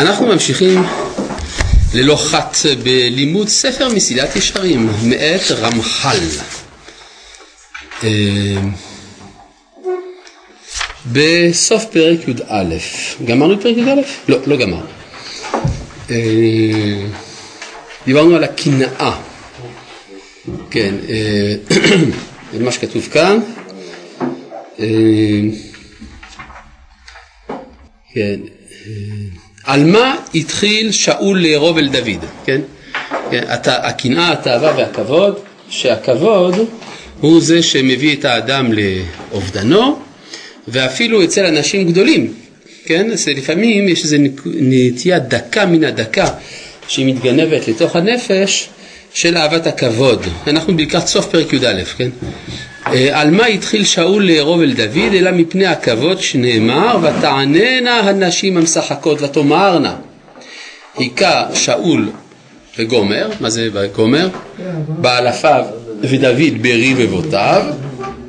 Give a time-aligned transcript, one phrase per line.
[0.00, 0.82] אנחנו ממשיכים
[1.94, 6.18] ללא חת בלימוד ספר מסילת ישרים מאת רמח"ל.
[8.04, 8.56] אה,
[11.12, 12.74] בסוף פרק י"א,
[13.24, 13.94] גמרנו את פרק י"א?
[14.28, 14.86] לא, לא גמרנו.
[16.10, 17.06] אה,
[18.06, 19.20] דיברנו על הקנאה,
[20.70, 21.54] כן, אה,
[22.52, 23.38] זה מה שכתוב כאן.
[28.14, 28.40] כן.
[29.68, 32.60] על מה התחיל שאול לארוב אל דוד, כן?
[33.30, 35.38] כן הקנאה, התאווה והכבוד,
[35.68, 36.54] שהכבוד
[37.20, 39.98] הוא זה שמביא את האדם לאובדנו,
[40.68, 42.32] ואפילו אצל אנשים גדולים,
[42.84, 43.10] כן?
[43.10, 46.28] אז לפעמים יש איזו נטייה דקה מן הדקה
[46.88, 48.68] שהיא מתגנבת לתוך הנפש
[49.14, 50.26] של אהבת הכבוד.
[50.46, 52.08] אנחנו לקראת סוף פרק י"א, כן?
[52.92, 59.22] אה, על מה התחיל שאול לארוב אל דוד, אלא מפני הכבוד שנאמר, ותעננה הנשים המשחקות
[59.22, 59.96] ותאמרנה.
[60.96, 62.08] היכה שאול
[62.78, 64.28] וגומר, מה זה גומר?
[64.88, 65.64] באלפיו
[66.02, 67.62] ודוד ברבבותיו,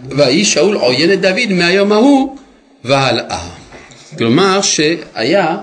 [0.09, 2.37] והאיש שאול עוין את דוד מהיום ההוא
[2.83, 3.47] והלאה.
[4.17, 5.57] כלומר שהיה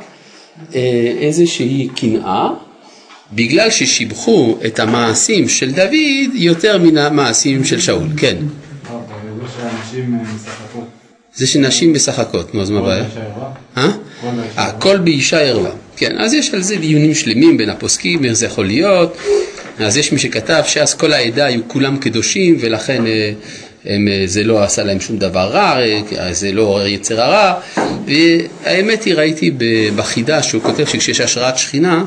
[0.74, 2.48] אה, איזושהי קנאה
[3.32, 8.36] בגלל ששיבחו את המעשים של דוד יותר מן המעשים של שאול, כן.
[11.34, 13.04] זה שנשים משחקות, נו אז מה הבעיה?
[13.76, 13.90] אה?
[14.56, 15.70] הכל באישה ערווה.
[15.96, 19.16] כן, אז יש על זה דיונים שלמים בין הפוסקים, איך זה יכול להיות.
[19.78, 23.32] אז יש מי שכתב שאז כל העדה היו כולם קדושים ולכן אה,
[23.84, 25.78] הם, אה, זה לא עשה להם שום דבר רע,
[26.18, 27.60] אה, זה לא עורר יצר הרע.
[28.06, 29.50] והאמת היא, ראיתי
[29.96, 32.04] בחידה שהוא כותב שכשיש השראת שכינה,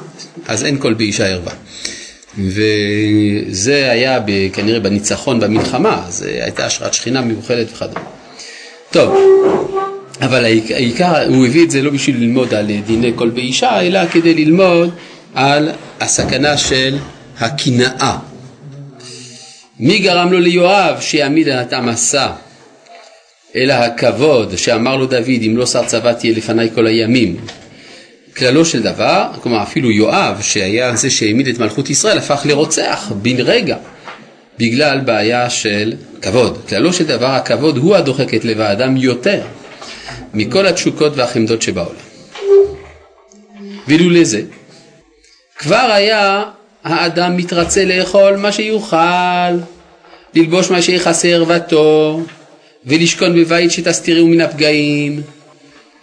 [0.48, 1.54] אז אין כל באישה ערווה.
[2.46, 4.20] וזה היה
[4.54, 8.06] כנראה בניצחון במלחמה, זו הייתה השראת שכינה מיוחדת וכדומה.
[8.92, 9.18] טוב,
[10.22, 14.34] אבל העיקר, הוא הביא את זה לא בשביל ללמוד על דיני כל באישה, אלא כדי
[14.34, 14.92] ללמוד
[15.36, 16.98] על הסכנה של
[17.40, 18.18] הקנאה.
[19.80, 22.28] מי גרם לו ליואב שיעמיד את המסע?
[23.56, 27.38] אלא הכבוד שאמר לו דוד, אם לא שר צבא תהיה לפניי כל הימים.
[28.40, 33.36] כללו של דבר, כלומר אפילו יואב שהיה זה שהעמיד את מלכות ישראל הפך לרוצח בן
[33.40, 33.78] רגע
[34.60, 36.58] בגלל בעיה של כבוד.
[36.70, 39.42] כללו של דבר הכבוד הוא הדוחק את לב האדם יותר
[40.34, 41.96] מכל התשוקות והחמדות שבעולם.
[43.88, 44.42] ואילולא זה,
[45.58, 46.44] כבר היה
[46.84, 49.52] האדם מתרצה לאכול מה שיוכל,
[50.36, 52.22] ללבוש מה שיכסה ערוותו,
[52.86, 55.22] ולשכון בבית שתסתירו מן הפגעים,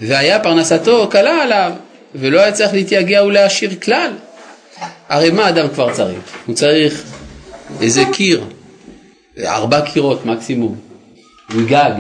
[0.00, 1.72] והיה פרנסתו קלה עליו,
[2.20, 4.10] ולא היה צריך להתייגע ולהשאיר כלל.
[5.08, 6.18] הרי מה אדם כבר צריך?
[6.46, 7.02] הוא צריך
[7.80, 8.44] איזה קיר,
[9.44, 10.76] ארבע קירות מקסימום,
[11.50, 11.92] וגג,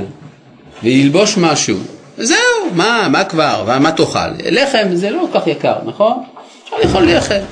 [0.82, 1.78] וללבוש משהו.
[2.18, 2.38] זהו,
[2.72, 4.28] מה, מה כבר, ומה תאכל?
[4.44, 6.22] לחם זה לא כל כך יקר, נכון?
[6.64, 7.42] אפשר לאכול לחם.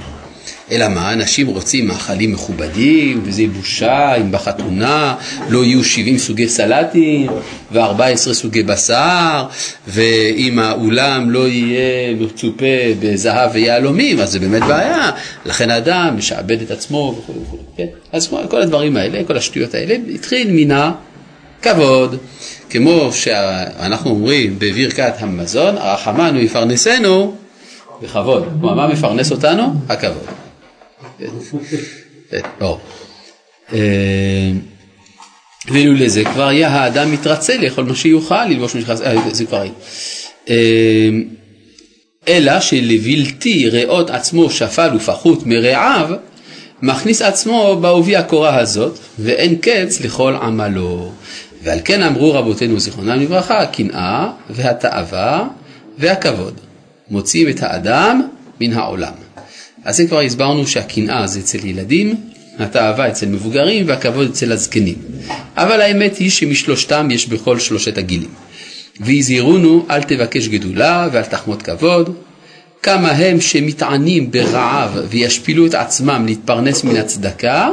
[0.70, 5.14] אלא מה, אנשים רוצים מאכלים מכובדים, וזה בושה אם בחתונה
[5.48, 7.30] לא יהיו 70 סוגי סלטים
[7.72, 9.44] ו-14 סוגי בשר,
[9.88, 12.64] ואם האולם לא יהיה מצופה
[13.00, 15.10] בזהב ויהלומים, אז זה באמת בעיה.
[15.46, 17.58] לכן האדם משעבד את עצמו וכו' וכו'.
[17.76, 17.86] כן?
[18.12, 20.92] אז כל הדברים האלה, כל השטויות האלה, התחיל מן
[21.60, 22.16] הכבוד.
[22.70, 27.34] כמו שאנחנו אומרים בברכת המזון, הרחמנו יפרנסנו
[28.02, 28.48] בכבוד.
[28.60, 29.74] כלומר, מה מפרנס אותנו?
[29.88, 30.43] הכבוד.
[33.72, 33.78] אה,
[35.68, 39.72] ואילו לזה כבר היה האדם מתרצה לאכול מה שיוכל, ללבוש משחק, אה, זה כבר היה.
[42.28, 46.10] אלא שלבלתי ראות עצמו שפל ופחות מרעיו,
[46.82, 51.12] מכניס עצמו בעובי הקורה הזאת, ואין קץ לכל עמלו.
[51.62, 55.48] ועל כן אמרו רבותינו זיכרונם לברכה, הקנאה והתאווה
[55.98, 56.54] והכבוד
[57.10, 58.28] מוציאים את האדם
[58.60, 59.23] מן העולם.
[59.84, 62.16] אז זה כבר הסברנו שהקנאה זה אצל ילדים,
[62.58, 64.94] התאווה אצל מבוגרים והכבוד אצל הזקנים.
[65.56, 68.30] אבל האמת היא שמשלושתם יש בכל שלושת הגילים.
[69.00, 72.16] והזהירונו אל תבקש גדולה ואל תחמוד כבוד,
[72.82, 77.68] כמה הם שמתענים ברעב וישפילו את עצמם להתפרנס מן הצדקה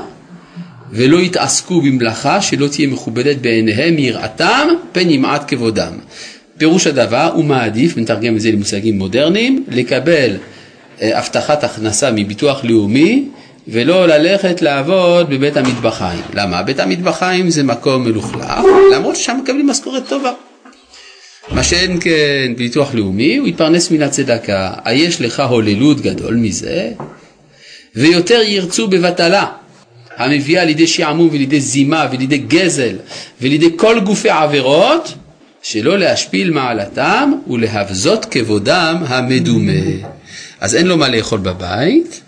[0.91, 5.93] ולא יתעסקו במלאכה שלא תהיה מכובדת בעיניהם מיראתם פן ימעט כבודם.
[6.57, 10.37] פירוש הדבר הוא מעדיף, נתרגם את זה למושגים מודרניים, לקבל
[11.01, 13.25] הבטחת הכנסה מביטוח לאומי
[13.67, 16.21] ולא ללכת לעבוד בבית המטבחיים.
[16.33, 16.63] למה?
[16.63, 18.53] בית המטבחיים זה מקום מלוכלך,
[18.95, 20.31] למרות ששם מקבלים משכורת טובה.
[21.51, 24.73] מה שאין כן ביטוח לאומי, הוא יתפרנס מן הצדקה.
[24.85, 26.91] היש לך הוללות גדול מזה?
[27.95, 29.45] ויותר ירצו בבטלה,
[30.17, 32.95] המביאה לידי שעמום ולידי זימה ולידי גזל
[33.41, 35.13] ולידי כל גופי עבירות,
[35.63, 39.81] שלא להשפיל מעלתם ולהבזות כבודם המדומה.
[40.61, 42.21] אז אין לו מה לאכול בבית,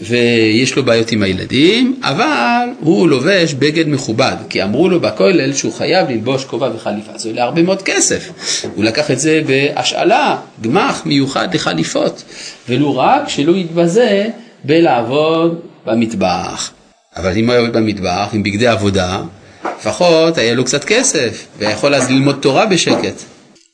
[0.00, 5.72] ויש לו בעיות עם הילדים, אבל הוא לובש בגד מכובד, כי אמרו לו בכולל שהוא
[5.72, 8.30] חייב ללבוש כובע וחליפה, זה עולה הרבה מאוד כסף.
[8.74, 12.22] הוא לקח את זה בהשאלה, גמח מיוחד לחליפות,
[12.68, 14.28] ולו רק שלא יתבזה
[14.64, 16.70] בלעבוד במטבח.
[17.16, 19.22] אבל אם הוא היה עובד במטבח עם בגדי עבודה,
[19.80, 23.14] לפחות היה לו קצת כסף, ויכול אז ללמוד תורה בשקט.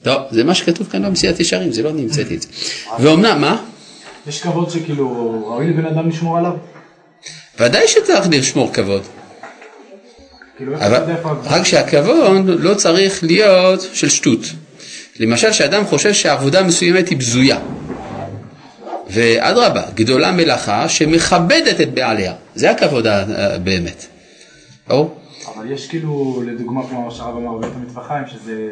[0.03, 2.49] טוב, זה מה שכתוב כאן במסיעת ישרים, זה לא נמצאתי את זה.
[3.01, 3.63] ואומנם, מה?
[4.27, 6.53] יש כבוד שכאילו ראוי לבן אדם לשמור עליו?
[7.61, 9.03] ודאי שצריך לשמור כבוד.
[10.57, 11.17] כאילו אבל.
[11.45, 14.41] רק שהכבוד לא צריך להיות של שטות.
[15.21, 17.59] למשל, שאדם חושב שעבודה מסוימת היא בזויה.
[19.11, 22.35] ואדרבה, גדולה מלאכה שמכבדת את בעליה.
[22.55, 23.07] זה הכבוד
[23.63, 24.07] באמת.
[24.89, 25.17] ברור?
[25.55, 28.69] אבל יש כאילו, לדוגמה, כמו שהרב אמר בבית המטבחיים, שזה...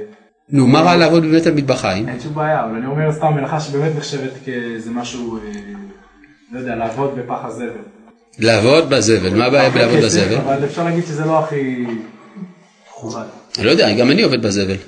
[0.51, 2.09] נו, מה רע לעבוד בבית המטבחיים?
[2.09, 5.43] אין שום בעיה, אבל אני אומר סתם מלאכה שבאמת נחשבת כאיזה משהו, אה,
[6.53, 7.69] לא יודע, לעבוד בפח הזבל.
[8.39, 10.37] לעבוד בזבל, מה הבעיה בלעבוד בזבל?
[10.37, 11.87] אבל אפשר להגיד שזה לא הכי
[12.89, 13.23] מכובד.
[13.59, 14.77] אני לא יודע, גם אני עובד בזבל.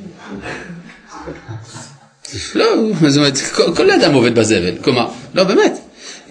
[2.54, 2.66] לא,
[3.08, 3.38] זאת אומרת,
[3.76, 5.78] כל אדם עובד בזבל, כלומר, לא באמת,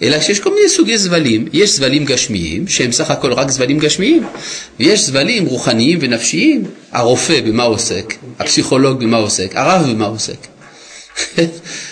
[0.02, 4.22] אלא שיש כל מיני סוגי זבלים, יש זבלים גשמיים, שהם סך הכל רק זבלים גשמיים,
[4.80, 10.46] ויש זבלים רוחניים ונפשיים, הרופא במה עוסק, הפסיכולוג במה עוסק, הרב במה עוסק.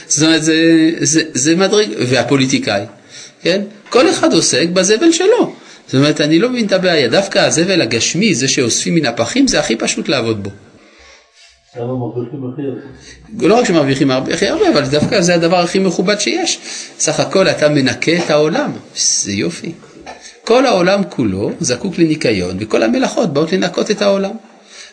[0.09, 2.83] זאת אומרת, זה, זה, זה מדריג, והפוליטיקאי,
[3.43, 3.63] כן?
[3.89, 5.55] כל אחד עוסק בזבל שלו.
[5.87, 9.61] זאת אומרת, אני לא מבין את הבעיה, דווקא הזבל הגשמי, זה שאוספים מן הפחים, זה
[9.61, 10.51] הכי פשוט לעבוד בו.
[13.39, 16.59] לא רק שמרוויחים הכי הרבה, אבל דווקא זה הדבר הכי מכובד שיש.
[16.99, 19.73] סך הכל אתה מנקה את העולם, זה יופי.
[20.45, 24.31] כל העולם כולו זקוק לניקיון, וכל המלאכות באות לנקות את העולם.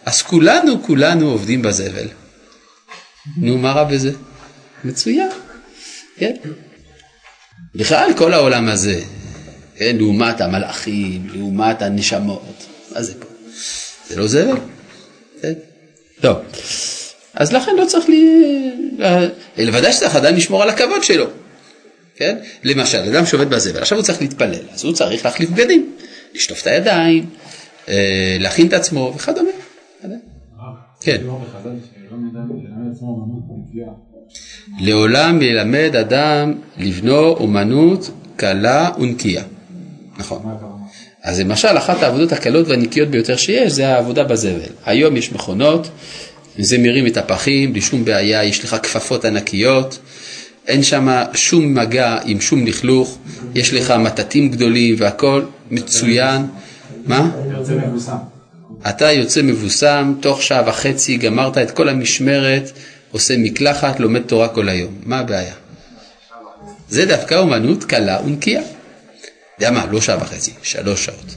[0.06, 2.07] אז כולנו, כולנו עובדים בזבל.
[3.38, 4.12] נו, מה רע בזה?
[4.83, 5.30] מצוין,
[6.18, 6.36] כן.
[7.75, 9.01] בכלל, כל העולם הזה,
[9.75, 13.25] כן, לעומת המלאכים, לעומת הנשמות, מה זה פה?
[14.10, 14.57] זה לא זבל,
[15.42, 15.54] כן.
[16.21, 16.38] טוב,
[17.33, 18.41] אז לכן לא צריך לי...
[19.57, 21.25] לוודאי שצריך עדיין לשמור על הכבוד שלו,
[22.15, 22.38] כן?
[22.63, 25.91] למשל, אדם שעובד בזבל, עכשיו הוא צריך להתפלל, אז הוא צריך להחליף בגדים,
[26.33, 27.25] לשטוף את הידיים,
[27.88, 29.51] אה, להכין את עצמו וכדומה.
[31.01, 31.21] כן.
[34.79, 39.44] לעולם ילמד אדם לבנו אומנות קלה ונקייה.
[40.17, 40.41] נכון.
[41.25, 44.60] אז למשל, אחת העבודות הקלות והנקיות ביותר שיש, זה העבודה בזבל.
[44.86, 45.89] היום יש מכונות,
[46.57, 50.00] זה מרים את הפחים, בלי שום בעיה, יש לך כפפות ענקיות,
[50.68, 53.18] אין שם שום מגע עם שום לכלוך,
[53.56, 55.42] יש לך מטטים גדולים והכל
[55.72, 56.48] מצוין.
[57.06, 57.31] מה?
[58.89, 62.72] אתה יוצא מבוסם, תוך שעה וחצי גמרת את כל המשמרת,
[63.12, 64.94] עושה מקלחת, לומד תורה כל היום.
[65.04, 65.54] מה הבעיה?
[66.89, 68.62] זה דווקא אומנות קלה ונקייה.
[69.59, 71.35] יודע מה, לא שעה וחצי, שלוש שעות.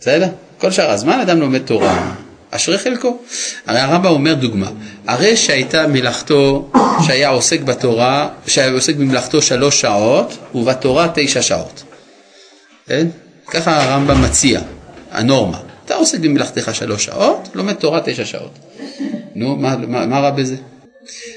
[0.00, 0.28] בסדר?
[0.58, 2.14] כל שאר הזמן אדם לומד תורה,
[2.50, 3.18] אשרי חלקו.
[3.66, 4.70] הרי הרמב"ם אומר דוגמה,
[5.06, 6.70] הרי שהייתה מלאכתו,
[7.06, 11.82] שהיה עוסק בתורה, שהיה עוסק במלאכתו שלוש שעות, ובתורה תשע שעות.
[12.86, 13.06] כן?
[13.50, 14.60] ככה הרמב"ם מציע,
[15.10, 15.60] הנורמה.
[15.84, 18.58] אתה עוסק במלאכתך שלוש שעות, לומד תורה תשע שעות.
[19.34, 20.56] נו, מה, מה, מה רע בזה?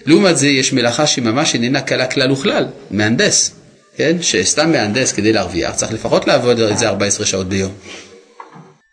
[0.06, 3.52] לעומת זה יש מלאכה שממש איננה קלה כלל וכלל, מהנדס,
[3.98, 4.18] כן?
[4.22, 7.72] שסתם מהנדס כדי להרוויח צריך לפחות לעבוד את זה 14 שעות ביום.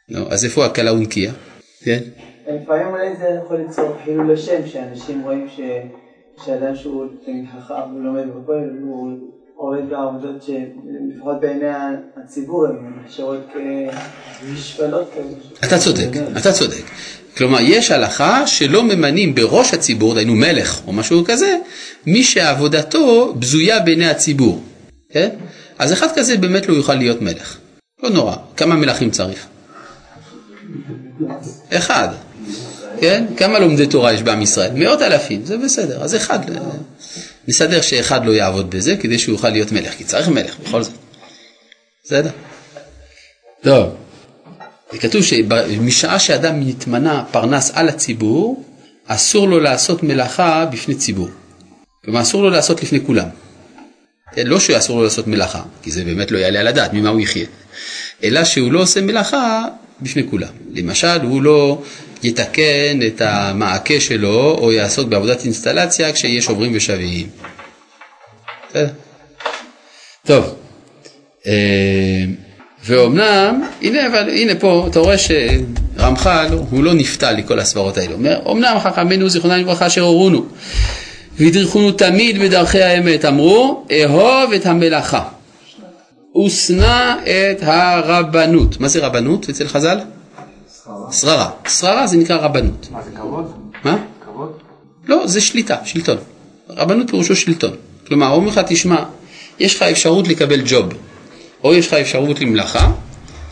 [0.08, 1.32] נו, אז איפה הקלה ונקייה?
[1.84, 1.98] כן?
[2.48, 5.60] לפעמים אולי זה יכול ליצור חילול השם, שאנשים רואים ש...
[6.44, 7.04] שאדם שהוא
[7.58, 9.18] חכם ולומד בכולל, הוא
[9.56, 11.66] עובד בעבודות שלפחות בעיני
[12.16, 13.48] הציבור הן נחשבות
[14.54, 15.68] כשפלות כאלה.
[15.68, 16.82] אתה צודק, אתה צודק.
[17.36, 21.58] כלומר, יש הלכה שלא ממנים בראש הציבור, דהיינו מלך או משהו כזה,
[22.06, 24.62] מי שעבודתו בזויה בעיני הציבור.
[25.12, 25.28] כן?
[25.78, 27.58] אז אחד כזה באמת לא יוכל להיות מלך.
[28.02, 28.36] לא נורא.
[28.56, 29.46] כמה מלכים צריך?
[31.72, 32.08] אחד.
[33.00, 33.24] כן?
[33.36, 34.70] כמה לומדי תורה יש בעם ישראל?
[34.74, 36.02] מאות אלפים, זה בסדר.
[36.02, 36.38] אז אחד,
[37.48, 40.92] נסדר שאחד לא יעבוד בזה כדי שהוא יוכל להיות מלך, כי צריך מלך בכל זאת.
[42.04, 42.30] בסדר?
[43.62, 43.94] טוב.
[44.98, 48.64] כתוב שמשעה שאדם נתמנה פרנס על הציבור,
[49.06, 51.28] אסור לו לעשות מלאכה בפני ציבור.
[52.04, 53.28] כלומר, אסור לו לעשות לפני כולם.
[54.36, 57.46] לא שאסור לו לעשות מלאכה, כי זה באמת לא יעלה על הדעת, ממה הוא יחיה.
[58.24, 59.64] אלא שהוא לא עושה מלאכה
[60.00, 60.48] בפני כולם.
[60.74, 61.82] למשל, הוא לא
[62.22, 67.26] יתקן את המעקה שלו, או יעסוק בעבודת אינסטלציה כשיש עוברים ושבים.
[68.70, 68.88] בסדר?
[70.26, 70.54] טוב.
[71.46, 72.24] אה,
[72.84, 78.08] ואומנם, הנה, אבל, הנה פה, אתה רואה שרמח"ל הוא לא נפתע לכל הסברות האלה.
[78.08, 80.46] הוא אומר, אמנם חכמינו זיכרונם לברכה אשר הורונו,
[81.36, 85.24] והדריכונו תמיד בדרכי האמת, אמרו, אהוב את המלאכה,
[86.46, 88.80] ושנא את הרבנות.
[88.80, 89.98] מה זה רבנות אצל חז"ל?
[91.12, 91.50] שררה.
[91.68, 92.88] שררה זה נקרא רבנות.
[92.90, 93.52] מה זה כבוד?
[93.84, 93.96] מה?
[94.24, 94.52] כבוד?
[95.06, 96.16] לא, זה שליטה, שלטון.
[96.70, 97.72] רבנות פירושו שלטון.
[98.06, 99.04] כלומר, אומרים לך, תשמע,
[99.60, 100.86] יש לך אפשרות לקבל ג'וב,
[101.64, 102.92] או יש לך אפשרות למלאכה,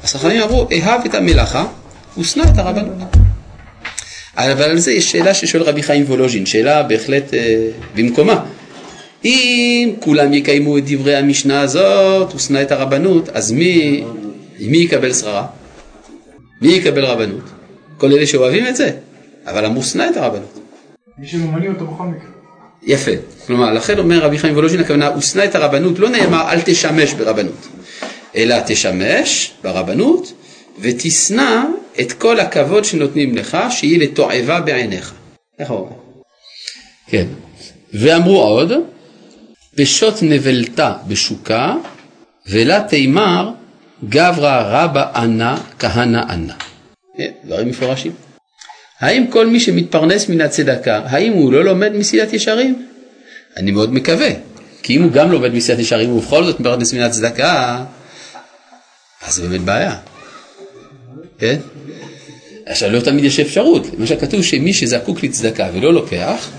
[0.05, 1.67] אז חכמים אמרו, אהב את המלאכה
[2.19, 3.20] ושנא את הרבנות.
[4.37, 8.45] אבל על זה יש שאלה ששואל רבי חיים וולוז'ין, שאלה בהחלט אה, במקומה.
[9.25, 14.05] אם כולם יקיימו את דברי המשנה הזאת, ושנא את הרבנות, אז מי,
[14.61, 15.47] מי יקבל שררה?
[16.63, 17.45] מי יקבל רבנות?
[17.99, 18.91] כל אלה שאוהבים את זה,
[19.47, 20.61] אבל אמרו שנא את הרבנות.
[21.19, 22.29] מי שממנים אותו בכל מקרה.
[22.83, 23.11] יפה.
[23.47, 27.69] כלומר, לכן אומר רבי חיים וולוז'ין, הכוונה, ושנא את הרבנות, לא נאמר אל תשמש ברבנות,
[28.37, 30.33] אלא תשמש ברבנות
[30.81, 31.65] ותשנא
[32.01, 35.15] את כל הכבוד שנותנים לך, שיהיה לתועבה בעיניך.
[35.59, 35.89] איך הוא?
[37.07, 37.27] כן.
[37.93, 38.73] ואמרו עוד,
[39.77, 41.75] פשוט נבלתה בשוקה,
[42.47, 43.51] ולה תימר
[44.09, 46.55] גברא רבא ענה כהנא ענה.
[47.19, 48.13] אה, דברים מפורשים.
[49.01, 52.87] האם כל מי שמתפרנס מן הצדקה, האם הוא לא לומד מסילת ישרים?
[53.57, 54.29] אני מאוד מקווה,
[54.83, 57.85] כי אם הוא גם לומד מסילת ישרים ובכל זאת מתפרנס מן הצדקה,
[59.27, 59.97] אז זה באמת בעיה.
[61.39, 61.57] כן?
[62.71, 66.51] עכשיו לא תמיד יש אפשרות, למשל כתוב שמי שזקוק לצדקה ולא לוקח,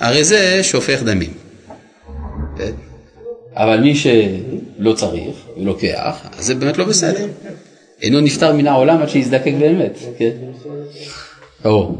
[0.00, 1.30] הרי זה שופך דמים.
[3.56, 7.26] אבל מי שלא צריך ולוקח, אז זה באמת לא בסדר.
[8.02, 10.30] אינו נפטר מן העולם עד שיזדקק באמת, כן?
[11.62, 11.98] ברור.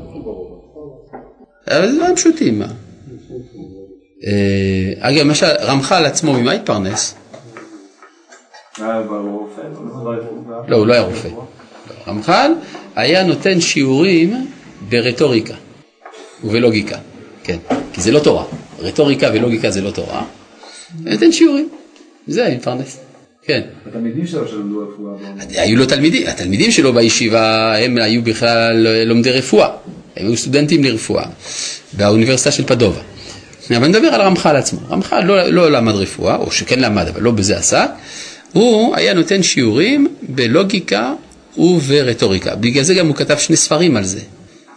[1.69, 2.63] אבל זה דברים פשוטים?
[4.27, 7.15] אה, אגב, למשל, רמח"ל עצמו, ממה התפרנס?
[10.69, 11.29] לא, הוא לא היה רופא.
[12.07, 12.53] רמח"ל
[12.99, 14.47] היה נותן שיעורים
[14.89, 15.55] ברטוריקה
[16.45, 16.99] ובלוגיקה,
[17.45, 17.57] כן,
[17.93, 18.45] כי זה לא תורה,
[18.79, 20.25] רטוריקה ולוגיקה זה לא תורה,
[21.05, 21.69] נותן שיעורים,
[22.27, 23.01] זה היה מפרנס,
[23.43, 23.61] כן.
[23.87, 25.15] התלמידים שלו שלמדו רפואה.
[25.63, 29.69] היו לו תלמידים, התלמידים שלו בישיבה הם היו בכלל לומדי רפואה,
[30.17, 31.25] הם היו סטודנטים לרפואה
[31.93, 33.01] באוניברסיטה של פדובה.
[33.71, 37.23] אבל אני מדבר על רמח"ל עצמו, רמח"ל לא, לא למד רפואה, או שכן למד אבל
[37.23, 37.89] לא בזה עסק,
[38.53, 41.13] הוא היה נותן שיעורים בלוגיקה
[41.57, 42.55] וברטוריקה.
[42.57, 44.21] בגלל זה גם הוא כתב שני ספרים על זה.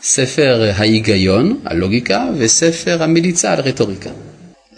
[0.04, 4.10] ספר ההיגיון, הלוגיקה, וספר המליצה על רטוריקה.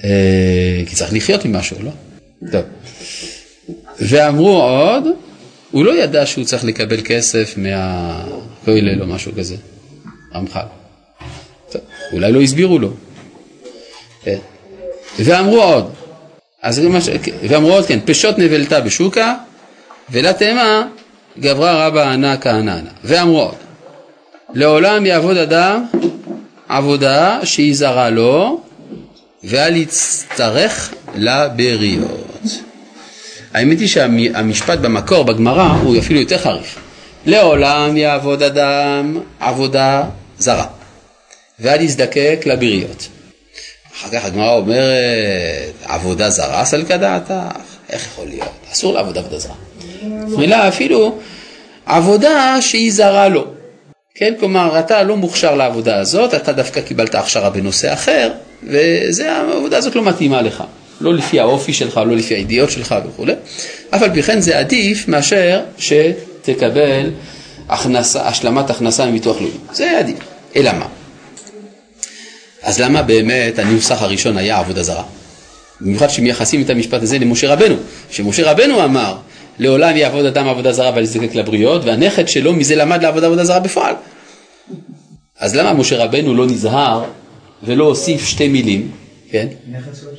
[0.04, 1.92] אה, כי צריך לחיות ממשהו, לא?
[2.52, 2.62] טוב.
[4.00, 5.04] ואמרו עוד,
[5.72, 9.56] הוא לא ידע שהוא צריך לקבל כסף מהכולל או משהו כזה,
[10.36, 10.66] רמח"ל.
[12.14, 12.94] אולי לא הסבירו לו.
[14.24, 14.38] כן.
[15.20, 15.94] ואמרו עוד,
[16.62, 16.82] אז
[17.50, 19.36] ואמרו עוד כן, פשוט נבלתה בשוקה,
[20.10, 20.88] ולתאמה
[21.40, 22.90] גברה רבה ענה כהננה.
[23.04, 23.56] ואמרו עוד,
[24.54, 25.86] לעולם יעבוד אדם
[26.70, 28.62] עבודה שהיא זרה לו,
[29.44, 32.48] ואל יצטרך לבריות.
[33.54, 36.78] האמת היא שהמשפט במקור, בגמרא, הוא אפילו יותר חריף.
[37.26, 40.04] לעולם יעבוד אדם עבודה
[40.40, 40.66] זרה,
[41.60, 43.08] ואל יזדקק לבריות.
[43.96, 47.34] אחר כך הגמרא אומרת, עבודה זרה סלקא דעתך?
[47.90, 48.50] איך יכול להיות?
[48.72, 49.56] אסור לעבוד עבודה זרה.
[50.28, 51.18] מילה אפילו
[51.86, 53.46] עבודה שהיא זרה לו.
[54.16, 58.32] כן, כלומר, אתה לא מוכשר לעבודה הזאת, אתה דווקא קיבלת הכשרה בנושא אחר,
[58.64, 60.64] והעבודה הזאת לא מתאימה לך.
[61.02, 63.34] לא לפי האופי שלך, לא לפי הידיעות שלך וכולי,
[63.90, 67.12] אף על פי כן זה עדיף מאשר שתקבל
[67.70, 69.58] הכנסה, השלמת הכנסה מביטוח לאומי.
[69.74, 70.18] זה עדיף.
[70.56, 70.88] אלא מה?
[72.64, 75.04] אז למה באמת הנוסח הראשון היה עבודה זרה?
[75.82, 77.76] במיוחד שמייחסים את המשפט הזה למשה רבנו,
[78.12, 79.16] שמשה רבנו אמר
[79.60, 83.60] לעולם יעבוד אדם עבודה זרה ועל יזדקק לבריות, והנכד שלו מזה למד לעבוד עבודה זרה
[83.60, 83.96] בפועל.
[85.40, 87.04] אז למה משה רבנו לא נזהר
[87.64, 88.92] ולא הוסיף שתי מילים,
[89.30, 89.48] כן?
[89.72, 90.10] נכד שלו?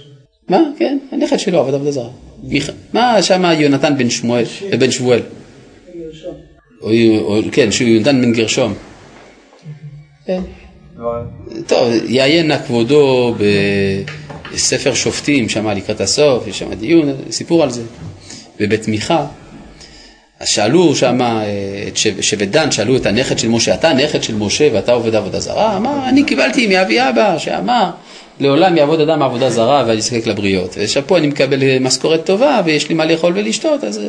[0.48, 0.58] מה?
[0.78, 2.10] כן, הנכד שלו עבד עבודה זרה.
[2.92, 4.44] מה שם יונתן בן שמואל,
[4.78, 5.20] בן שמואל?
[7.52, 8.74] כן, שהוא יונתן בן גרשום.
[10.26, 10.40] כן.
[11.66, 13.34] טוב, יעיין נא כבודו
[14.52, 17.82] בספר שופטים, שם לקראת הסוף, יש שם דיון, סיפור על זה,
[18.60, 19.26] בבית מיכה.
[20.40, 21.18] אז שאלו שם
[21.88, 25.40] את שבט דן, שאלו את הנכד של משה, אתה נכד של משה ואתה עובד עבודה
[25.40, 25.76] זרה?
[25.76, 27.90] אמר, אני קיבלתי מאבי אבא שאמר,
[28.40, 30.74] לעולם יעבוד אדם עבודה זרה ואני אזדקק לבריות.
[30.78, 34.00] ושפה אני מקבל משכורת טובה ויש לי מה לאכול ולשתות, אז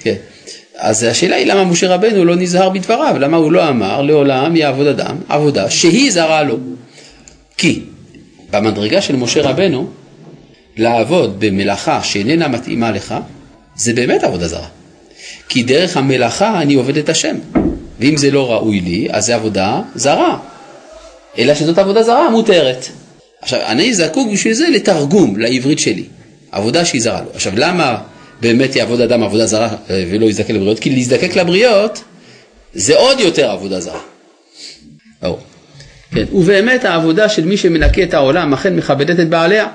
[0.00, 0.14] כן.
[0.76, 4.86] אז השאלה היא למה משה רבנו לא נזהר בדבריו, למה הוא לא אמר לעולם יעבוד
[4.86, 6.56] אדם עבודה שהיא זרה לו.
[7.56, 7.80] כי
[8.50, 9.88] במדרגה של משה רבנו,
[10.78, 13.14] לעבוד במלאכה שאיננה מתאימה לך,
[13.76, 14.66] זה באמת עבודה זרה.
[15.48, 17.36] כי דרך המלאכה אני עובד את השם,
[18.00, 20.38] ואם זה לא ראוי לי, אז זה עבודה זרה.
[21.38, 22.86] אלא שזאת עבודה זרה מותרת.
[23.42, 26.04] עכשיו, אני זקוק בשביל זה לתרגום לעברית שלי,
[26.52, 27.30] עבודה שהיא זרה לו.
[27.34, 27.98] עכשיו, למה
[28.40, 30.78] באמת יעבוד אדם עבודה זרה אה, ולא יזדקק לבריות?
[30.78, 32.04] כי להזדקק לבריות
[32.74, 34.00] זה עוד יותר עבודה זרה.
[35.22, 35.38] ברור.
[36.14, 39.66] כן, ובאמת העבודה של מי שמנקה את העולם אכן מכבדת את בעליה.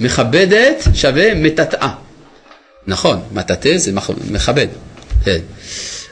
[0.00, 1.94] מכבדת שווה מטאטאה.
[2.86, 3.92] נכון, מטאטא זה
[4.30, 4.66] מכבד.
[5.24, 5.38] כן.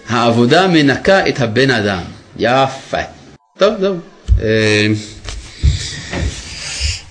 [0.08, 2.02] העבודה מנקה את הבן אדם.
[2.38, 3.02] יפה.
[3.58, 3.96] טוב, טוב.
[4.42, 4.86] אה,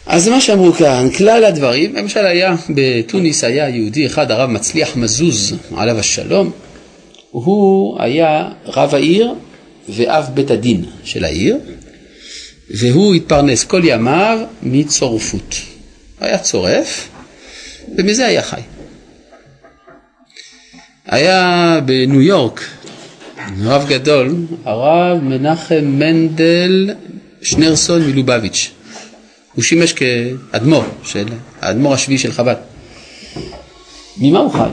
[0.05, 5.55] אז מה שאמרו כאן, כלל הדברים, למשל היה בתוניס היה יהודי אחד, הרב מצליח מזוז,
[5.75, 6.51] עליו השלום,
[7.31, 9.33] הוא היה רב העיר
[9.89, 11.57] ואב בית הדין של העיר,
[12.69, 15.55] והוא התפרנס כל ימיו מצורפות.
[16.25, 17.09] היה צורף,
[17.97, 18.61] ומזה היה חי.
[21.05, 22.61] היה בניו יורק
[23.61, 26.89] רב גדול, הרב מנחם מנדל
[27.41, 28.71] שנרסון מלובביץ'.
[29.53, 31.25] הוא שימש כאדמו"ר, של,
[31.61, 32.55] האדמו"ר השביעי של חב"ד.
[34.17, 34.69] ממה הוא חי?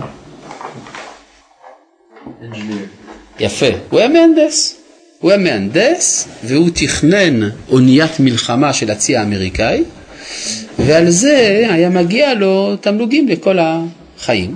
[3.41, 4.77] יפה, הוא היה מהנדס.
[5.19, 9.85] הוא היה מהנדס והוא תכנן אוניית מלחמה של הצי האמריקאי
[10.79, 14.55] ועל זה היה מגיע לו תמלוגים לכל החיים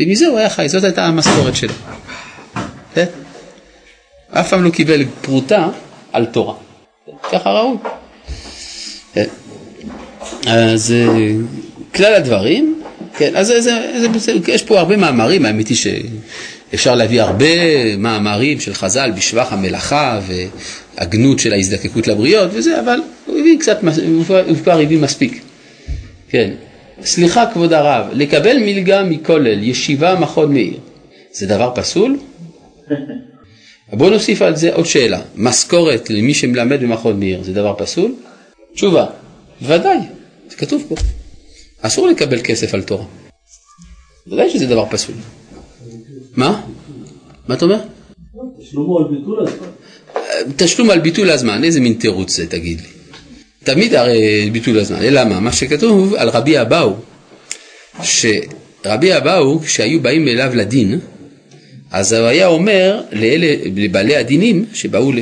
[0.00, 1.74] ומזה הוא היה חי, זאת הייתה המשכורת שלו.
[2.94, 3.04] כן?
[4.30, 5.68] אף פעם לא קיבל פרוטה
[6.12, 6.54] על תורה.
[7.32, 7.76] ככה ראוי.
[9.14, 9.26] כן.
[10.46, 11.30] אז אה,
[11.94, 12.82] כלל הדברים,
[13.16, 15.76] כן, אז זה, זה, זה, יש פה הרבה מאמרים, האמת היא
[16.72, 17.46] שאפשר להביא הרבה
[17.96, 23.78] מאמרים של חז"ל בשבח המלאכה והגנות של ההזדקקות לבריות וזה, אבל הוא הבין קצת,
[24.48, 25.42] הוא כבר הבין מספיק.
[26.28, 26.50] כן,
[27.04, 30.78] סליחה כבוד הרב, לקבל מלגה מכולל, ישיבה מכון מאיר,
[31.32, 32.18] זה דבר פסול?
[33.92, 38.14] בואו נוסיף על זה עוד שאלה, משכורת למי שמלמד במכון מאיר זה דבר פסול?
[38.74, 39.06] תשובה,
[39.62, 39.98] ודאי,
[40.50, 40.94] זה כתוב פה.
[41.80, 43.04] אסור לקבל כסף על תורה.
[44.26, 45.14] ודאי שזה דבר פסול.
[46.36, 46.60] מה?
[47.48, 47.78] מה אתה אומר?
[48.60, 49.66] תשלומו על ביטול הזמן.
[50.56, 52.86] תשלום על ביטול הזמן, איזה מין תירוץ זה תגיד לי?
[53.64, 55.40] תמיד הרי ביטול הזמן, אלא מה?
[55.40, 56.94] מה שכתוב על רבי אבאו,
[58.02, 60.98] שרבי אבאו, כשהיו באים אליו לדין,
[61.90, 65.12] אז הוא היה אומר לאלה, לבעלי הדינים שבאו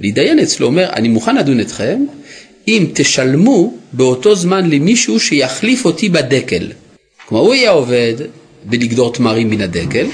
[0.00, 2.04] להתדיין אצלו, אומר, אני מוכן לדון אתכם
[2.68, 6.72] אם תשלמו באותו זמן למישהו שיחליף אותי בדקל.
[7.26, 8.14] כלומר, הוא היה עובד
[8.64, 10.06] בלגדור תמרים מן הדקל,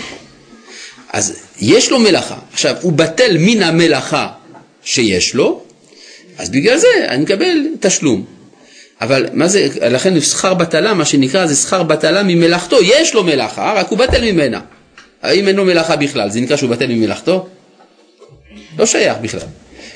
[1.17, 2.37] אז יש לו מלאכה.
[2.53, 4.29] עכשיו, הוא בטל מן המלאכה
[4.83, 5.63] שיש לו,
[6.39, 8.25] אז בגלל זה אני מקבל תשלום.
[9.01, 13.73] אבל מה זה, לכן שכר בטלה, מה שנקרא זה שכר בטלה ממלאכתו, יש לו מלאכה,
[13.77, 14.61] רק הוא בטל ממנה.
[15.23, 17.49] האם אין לו מלאכה בכלל, זה נקרא שהוא בטל ממלאכתו?
[18.79, 19.41] לא שייך בכלל.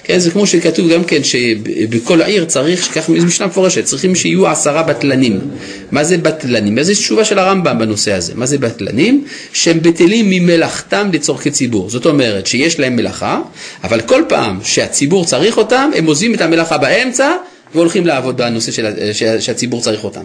[0.04, 4.82] כן, זה כמו שכתוב גם כן שבכל העיר צריך, כך משנה מפורשת, צריכים שיהיו עשרה
[4.82, 5.40] בטלנים.
[5.90, 6.78] מה זה בטלנים?
[6.78, 8.32] אז יש תשובה של הרמב"ם בנושא הזה.
[8.34, 9.24] מה זה בטלנים?
[9.52, 11.90] שהם בטלים ממלאכתם לצורכי ציבור.
[11.90, 13.40] זאת אומרת שיש להם מלאכה,
[13.84, 17.32] אבל כל פעם שהציבור צריך אותם, הם עוזבים את המלאכה באמצע
[17.74, 18.86] והולכים לעבוד בנושא של,
[19.40, 20.24] שהציבור צריך אותם.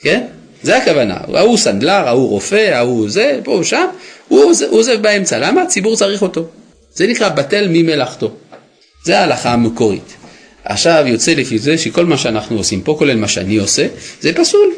[0.00, 0.24] כן?
[0.62, 3.86] זה הכוונה, ההוא סנדלר, ההוא רופא, ההוא זה, פה ושם,
[4.28, 5.62] הוא עוזב באמצע, למה?
[5.62, 6.46] הציבור צריך אותו.
[6.94, 8.34] זה נקרא בטל ממלאכתו.
[9.08, 10.14] זה ההלכה המקורית.
[10.64, 13.86] עכשיו יוצא לפי זה שכל מה שאנחנו עושים פה, כולל מה שאני עושה,
[14.20, 14.74] זה פסול.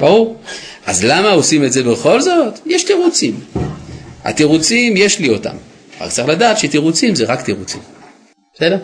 [0.00, 0.36] ברור.
[0.86, 2.58] אז למה עושים את זה בכל זאת?
[2.66, 3.40] יש תירוצים.
[4.24, 5.54] התירוצים, יש לי אותם.
[6.00, 7.80] רק צריך לדעת שתירוצים זה רק תירוצים.
[8.54, 8.78] בסדר?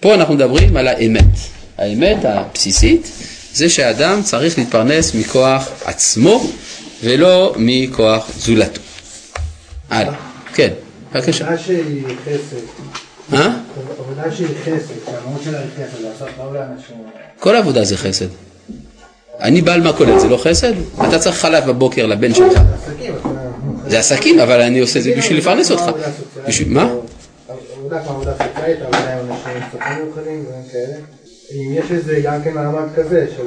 [0.00, 1.34] פה אנחנו מדברים על האמת.
[1.78, 3.10] האמת הבסיסית
[3.54, 6.50] זה שאדם צריך להתפרנס מכוח עצמו
[7.02, 8.80] ולא מכוח זולתו.
[9.90, 10.14] הלאה.
[10.54, 10.70] כן,
[11.12, 11.44] בבקשה.
[11.46, 13.07] עבודה שהיא חסד.
[13.32, 13.50] אה?
[13.98, 16.96] עבודה שהיא חסד, שהמהות שלה היא חסד, לעשות טוב לאנשים.
[17.40, 18.26] כל עבודה זה חסד.
[19.40, 20.72] אני בעל מכולת, זה לא חסד?
[21.08, 22.60] אתה צריך חלב בבוקר לבן שלך.
[23.86, 25.82] זה עסקים, אבל אני עושה את זה בשביל לפרנס אותך.
[26.66, 26.92] מה?
[27.78, 30.96] עבודה כמו עבודה סוציאלית, עבודה עם אנשים צרכים מיוחדים, דברים כאלה.
[31.52, 33.46] אם יש איזה גם כן מעמד כזה של...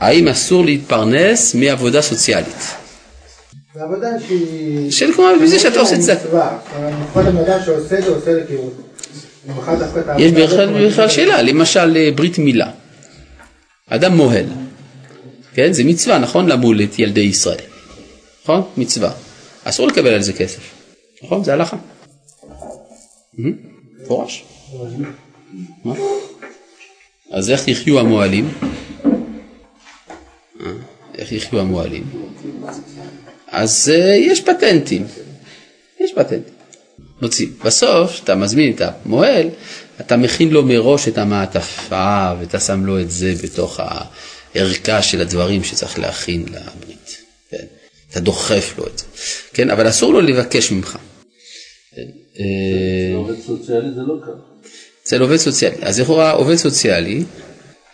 [0.00, 2.83] האם אסור להתפרנס מעבודה סוציאלית?
[3.74, 4.90] זה עבודה שהיא...
[4.90, 5.96] של כמו מזה שאתה עושה.
[5.96, 6.58] מצווה.
[7.14, 8.70] אדם שעושה את זה, זה כאילו...
[10.18, 12.70] יש בכלל שאלה, למשל אה, ברית מילה.
[13.90, 14.46] אדם מוהל,
[15.54, 15.72] כן?
[15.72, 16.48] זה מצווה, נכון?
[16.48, 17.58] למול את ילדי ישראל.
[18.42, 18.62] נכון?
[18.76, 19.12] מצווה.
[19.64, 20.60] אסור לקבל על זה כסף.
[21.22, 21.44] נכון?
[21.44, 21.76] זה הלכה.
[23.34, 24.44] מפורש.
[27.30, 28.48] אז איך יחיו המוהלים?
[30.60, 30.66] אה,
[31.14, 32.04] איך יחיו המוהלים?
[33.54, 35.06] אז אה, יש פטנטים.
[36.00, 36.54] יש פטנטים.
[37.22, 37.46] מוציא.
[37.64, 39.48] בסוף, כשאתה מזמין את המוהל,
[40.00, 45.64] אתה מכין לו מראש את המעטפה ואתה שם לו את זה בתוך הערכה של הדברים
[45.64, 47.16] שצריך להכין לברית.
[47.50, 47.64] כן?
[48.10, 49.04] אתה דוחף לו את זה.
[49.52, 49.70] כן?
[49.70, 50.98] אבל אסור לו לבקש ממך.
[51.96, 52.02] כן?
[52.38, 54.30] אה, עובד סוציאלי זה לא ככה.
[55.02, 55.76] אצל עובד סוציאלי.
[55.82, 57.24] אז לכאורה עובד סוציאלי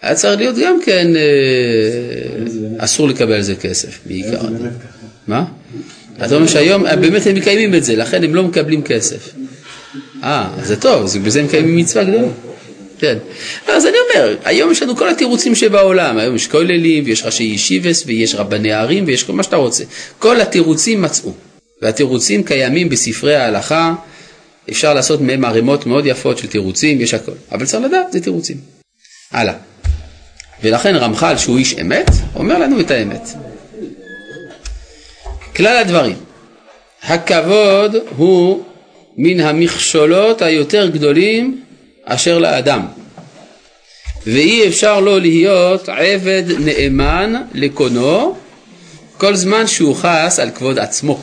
[0.03, 4.40] היה צריך להיות גם כן, אה, אסור לקבל על זה כסף בעיקר.
[5.31, 5.45] מה?
[6.25, 9.35] אתה אומר שהיום אה, באמת הם מקיימים את זה, לכן הם לא מקבלים כסף.
[10.23, 12.29] אה, זה טוב, אז בזה הם מקיימים מצווה גדולה.
[12.99, 13.19] כן.
[13.69, 18.05] אז אני אומר, היום יש לנו כל התירוצים שבעולם, היום יש כוללים ויש ראשי ישיבס
[18.07, 19.85] ויש רבני ערים ויש כל מה שאתה רוצה.
[20.19, 21.33] כל התירוצים מצאו,
[21.83, 23.95] והתירוצים קיימים בספרי ההלכה,
[24.71, 27.33] אפשר לעשות מהם ערימות מאוד יפות של תירוצים, יש הכל.
[27.53, 28.57] אבל צריך לדעת, זה תירוצים.
[29.33, 29.55] הלאה.
[30.62, 33.50] ולכן רמח"ל, שהוא איש אמת, אומר לנו את האמת.
[35.61, 36.16] כלל הדברים,
[37.03, 38.64] הכבוד הוא
[39.16, 41.62] מן המכשולות היותר גדולים
[42.05, 42.87] אשר לאדם,
[44.27, 48.37] ואי אפשר לו להיות עבד נאמן לקונו
[49.18, 51.20] כל זמן שהוא חס על כבוד עצמו.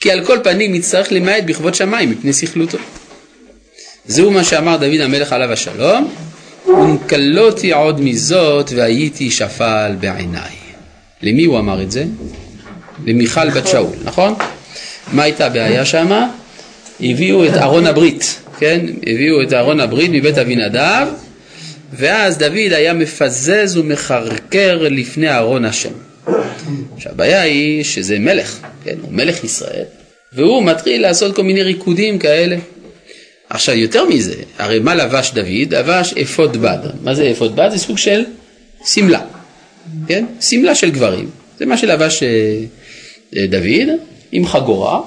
[0.00, 2.78] כי על כל פנים יצטרך למעט בכבוד שמיים מפני סכלותו.
[4.06, 6.14] זהו מה שאמר דוד המלך עליו השלום,
[6.66, 10.52] ונקלותי עוד מזאת והייתי שפל בעיניי.
[11.22, 12.04] למי הוא אמר את זה?
[13.06, 14.34] למיכל בת שאול, נכון?
[15.12, 16.30] מה הייתה הבעיה שמה?
[17.00, 18.86] הביאו את ארון הברית, כן?
[19.06, 21.06] הביאו את ארון הברית מבית אבינדב,
[21.92, 25.92] ואז דוד היה מפזז ומחרקר לפני ארון השם.
[26.98, 28.94] שהבעיה היא שזה מלך, כן?
[29.02, 29.84] הוא מלך ישראל,
[30.32, 32.56] והוא מתחיל לעשות כל מיני ריקודים כאלה.
[33.50, 35.74] עכשיו יותר מזה, הרי מה לבש דוד?
[35.74, 36.78] לבש אפוד בד.
[37.02, 37.68] מה זה אפוד בד?
[37.70, 38.24] זה סוג של
[38.86, 39.20] שמלה,
[40.08, 40.24] כן?
[40.40, 41.30] שמלה של גברים.
[41.58, 42.28] זה מה שלבש אה,
[43.34, 43.88] דוד
[44.32, 45.00] עם חגורה,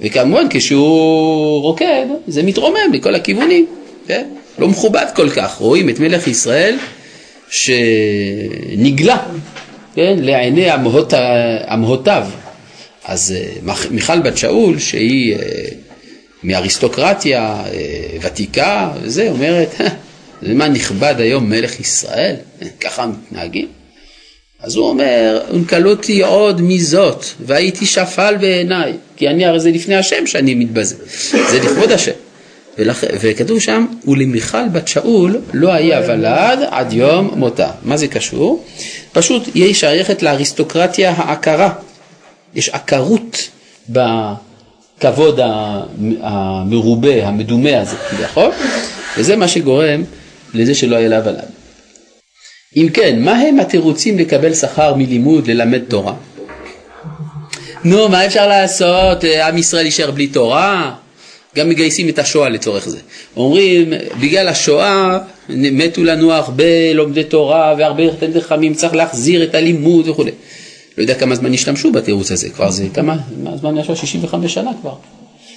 [0.00, 3.66] וכמובן כשהוא רוקד זה מתרומם מכל הכיוונים,
[4.06, 4.26] כן?
[4.58, 6.78] לא מכובד כל כך, רואים את מלך ישראל
[7.50, 9.18] שנגלה,
[9.94, 10.16] כן?
[10.18, 10.68] לעיני
[11.74, 12.26] אמהותיו.
[13.04, 15.36] אז אה, מיכל בת שאול שהיא
[16.42, 17.62] מאריסטוקרטיה
[18.20, 19.74] ותיקה, וזה, אומרת,
[20.42, 22.34] זה מה נכבד היום מלך ישראל?
[22.80, 23.81] ככה מתנהגים?
[24.62, 30.26] אז הוא אומר, ונקלותי עוד מזאת, והייתי שפל בעיניי, כי אני הרי זה לפני השם
[30.26, 30.96] שאני מתבזה,
[31.50, 32.12] זה לכבוד השם.
[32.78, 33.04] ולכ...
[33.20, 37.70] וכתוב שם, ולמיכל בת שאול לא היה ולד עד יום מותה.
[37.82, 38.64] מה זה קשור?
[39.12, 41.72] פשוט היא שייכת לאריסטוקרטיה העקרה.
[42.54, 43.48] יש עקרות
[43.88, 45.40] בכבוד
[46.20, 48.50] המרובה, המדומה הזה כביכול,
[49.18, 50.04] וזה מה שגורם
[50.54, 51.61] לזה שלא היה לה ולד.
[52.76, 56.14] אם כן, מה הם התירוצים לקבל שכר מלימוד, ללמד תורה?
[57.84, 59.24] נו, מה אפשר לעשות?
[59.24, 60.94] עם ישראל יישאר בלי תורה?
[61.56, 62.98] גם מגייסים את השואה לצורך זה.
[63.36, 70.08] אומרים, בגלל השואה מתו לנו הרבה לומדי תורה והרבה תלמידי חכמים, צריך להחזיר את הלימוד
[70.08, 70.24] וכו'.
[70.98, 73.94] לא יודע כמה זמן השתמשו בתירוץ הזה, כבר זה כמה, מה זמן ישב?
[73.94, 74.94] 65 שנה כבר.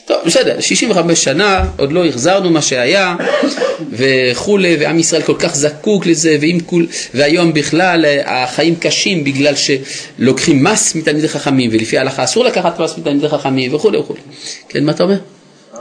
[0.06, 3.16] טוב, בסדר, 65 שנה, עוד לא החזרנו מה שהיה
[3.92, 10.64] וכולי, ועם ישראל כל כך זקוק לזה, כול, והיום בכלל אה, החיים קשים בגלל שלוקחים
[10.64, 14.20] מס מתלמידי חכמים, ולפי ההלכה אסור לקחת מס מתלמידי חכמים וכולי וכולי.
[14.70, 15.18] כן, מה אתה אומר?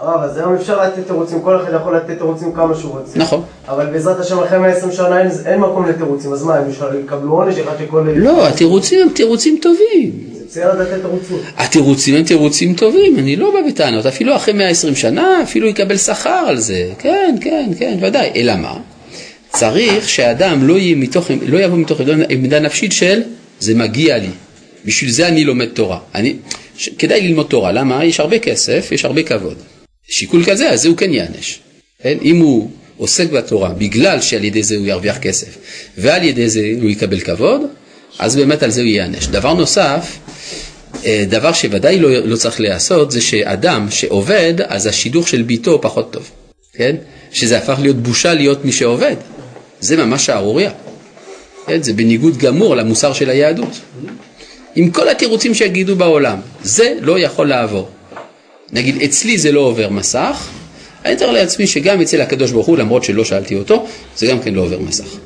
[0.00, 3.18] הרב, אז היום אפשר לתת תירוצים, כל אחד יכול לתת תירוצים כמה שהוא רוצה.
[3.18, 3.42] נכון.
[3.68, 6.64] אבל בעזרת השם אחרי 120 שנה אין, אין מקום לתירוצים, אז מה, הם
[7.04, 8.08] יקבלו עונש אחד שכל...
[8.16, 10.34] לא, התירוצים הם תירוצים טובים.
[11.28, 11.34] זה.
[11.56, 16.44] התירוצים הם תירוצים טובים, אני לא בא בטענות, אפילו אחרי 120 שנה, אפילו יקבל שכר
[16.48, 18.30] על זה, כן, כן, כן, ודאי.
[18.36, 18.76] אלא מה?
[19.50, 23.22] צריך שאדם לא, מתוך, לא יבוא מתוך עמדה נפשית של
[23.60, 24.30] זה מגיע לי,
[24.84, 25.98] בשביל זה אני לומד תורה.
[26.14, 26.36] אני,
[26.76, 28.04] ש, כדאי ללמוד תורה, למה?
[28.04, 29.56] יש הרבה כסף, יש הרבה כבוד.
[30.08, 31.58] שיקול כזה, אז זה הוא כן ייענש.
[32.02, 32.18] כן?
[32.22, 35.56] אם הוא עוסק בתורה בגלל שעל ידי זה הוא ירוויח כסף
[35.98, 37.60] ועל ידי זה הוא יקבל כבוד,
[38.18, 39.26] אז באמת על זה הוא ייענש.
[39.26, 40.18] דבר נוסף,
[41.04, 46.12] אה, דבר שוודאי לא, לא צריך להיעשות, זה שאדם שעובד, אז השידוך של ביתו פחות
[46.12, 46.30] טוב,
[46.72, 46.96] כן?
[47.32, 49.16] שזה הפך להיות בושה להיות מי שעובד.
[49.80, 50.70] זה ממש שערורייה.
[51.66, 51.82] כן?
[51.82, 53.80] זה בניגוד גמור למוסר של היהדות.
[54.76, 57.88] עם כל התירוצים שיגידו בעולם, זה לא יכול לעבור.
[58.74, 60.48] נגיד, אצלי זה לא עובר מסך,
[61.04, 64.54] אני אתאר לעצמי שגם אצל הקדוש ברוך הוא, למרות שלא שאלתי אותו, זה גם כן
[64.54, 65.16] לא עובר מסך.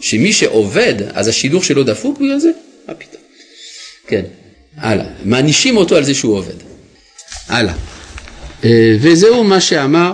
[0.00, 2.50] שמי שעובד, אז השידוך שלו דפוק בגלל זה?
[2.88, 3.22] מה פתאום?
[4.06, 4.22] כן,
[4.76, 5.04] הלאה.
[5.24, 6.54] מענישים אותו על זה שהוא עובד.
[7.48, 7.74] הלאה.
[8.64, 10.12] אה, וזהו מה שאמר,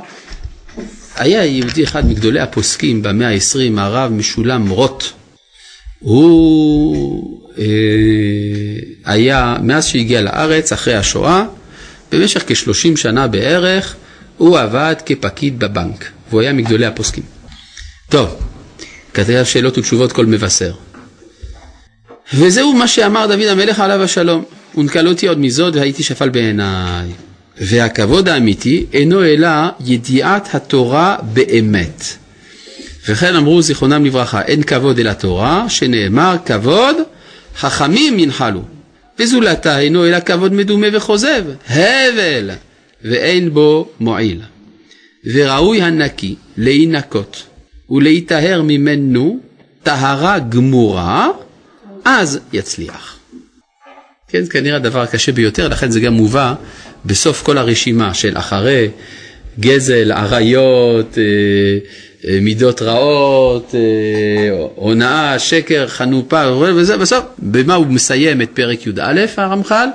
[1.16, 5.04] היה יהודי אחד מגדולי הפוסקים במאה ה-20, הרב משולם רוט.
[5.98, 7.64] הוא אה,
[9.04, 11.44] היה, מאז שהגיע לארץ, אחרי השואה,
[12.12, 13.94] במשך כשלושים שנה בערך
[14.36, 17.24] הוא עבד כפקיד בבנק, והוא היה מגדולי הפוסקים.
[18.08, 18.36] טוב,
[19.14, 20.72] כתב שאלות ותשובות כל מבשר.
[22.34, 24.44] וזהו מה שאמר דוד המלך עליו השלום.
[24.76, 27.08] ונקל אותי עוד מזאת והייתי שפל בעיניי.
[27.58, 29.48] והכבוד האמיתי אינו אלא
[29.86, 32.04] ידיעת התורה באמת.
[33.08, 36.96] וכן אמרו זיכרונם לברכה, אין כבוד אל התורה, שנאמר כבוד
[37.58, 38.62] חכמים ינחלו.
[39.20, 42.50] וזולתה אינו אלא כבוד מדומה וכוזב, הבל,
[43.04, 44.40] ואין בו מועיל.
[45.24, 47.42] וראוי הנקי להינקות
[47.90, 49.40] ולהיטהר ממנו
[49.82, 51.28] טהרה גמורה,
[52.04, 53.18] אז יצליח.
[54.28, 56.54] כן, זה כנראה הדבר הקשה ביותר, לכן זה גם מובא
[57.04, 58.88] בסוף כל הרשימה של אחרי
[59.58, 61.22] גזל, עריות, אה,
[62.28, 69.24] אה, מידות רעות, אה, הונאה, שקר, חנופה, וזה בסוף, במה הוא מסיים את פרק י"א
[69.36, 69.88] הרמח"ל?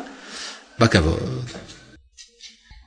[0.80, 1.20] בכבוד.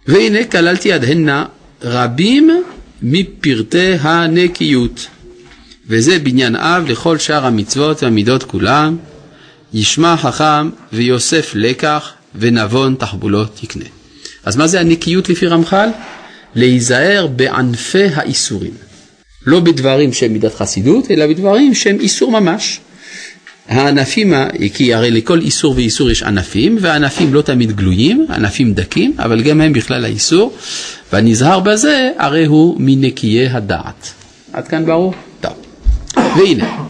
[0.07, 1.47] והנה כללתי עד הנה
[1.83, 2.65] רבים
[3.03, 5.07] מפרטי הנקיות,
[5.89, 8.97] וזה בניין אב לכל שאר המצוות והמידות כולם,
[9.75, 13.85] ישמע חכם ויוסף לקח ונבון תחבולות יקנה.
[14.45, 15.89] אז מה זה הנקיות לפי רמח"ל?
[16.55, 18.73] להיזהר בענפי האיסורים.
[19.47, 22.81] לא בדברים שהם מידת חסידות, אלא בדברים שהם איסור ממש.
[23.69, 24.35] הענפים,
[24.75, 29.61] כי הרי לכל איסור ואיסור יש ענפים, והענפים לא תמיד גלויים, ענפים דקים, אבל גם
[29.61, 30.53] הם בכלל האיסור,
[31.13, 34.13] והנזהר בזה הרי הוא מנקיי הדעת.
[34.53, 35.15] עד כאן ברור?
[35.41, 35.53] טוב.
[36.17, 36.87] והנה,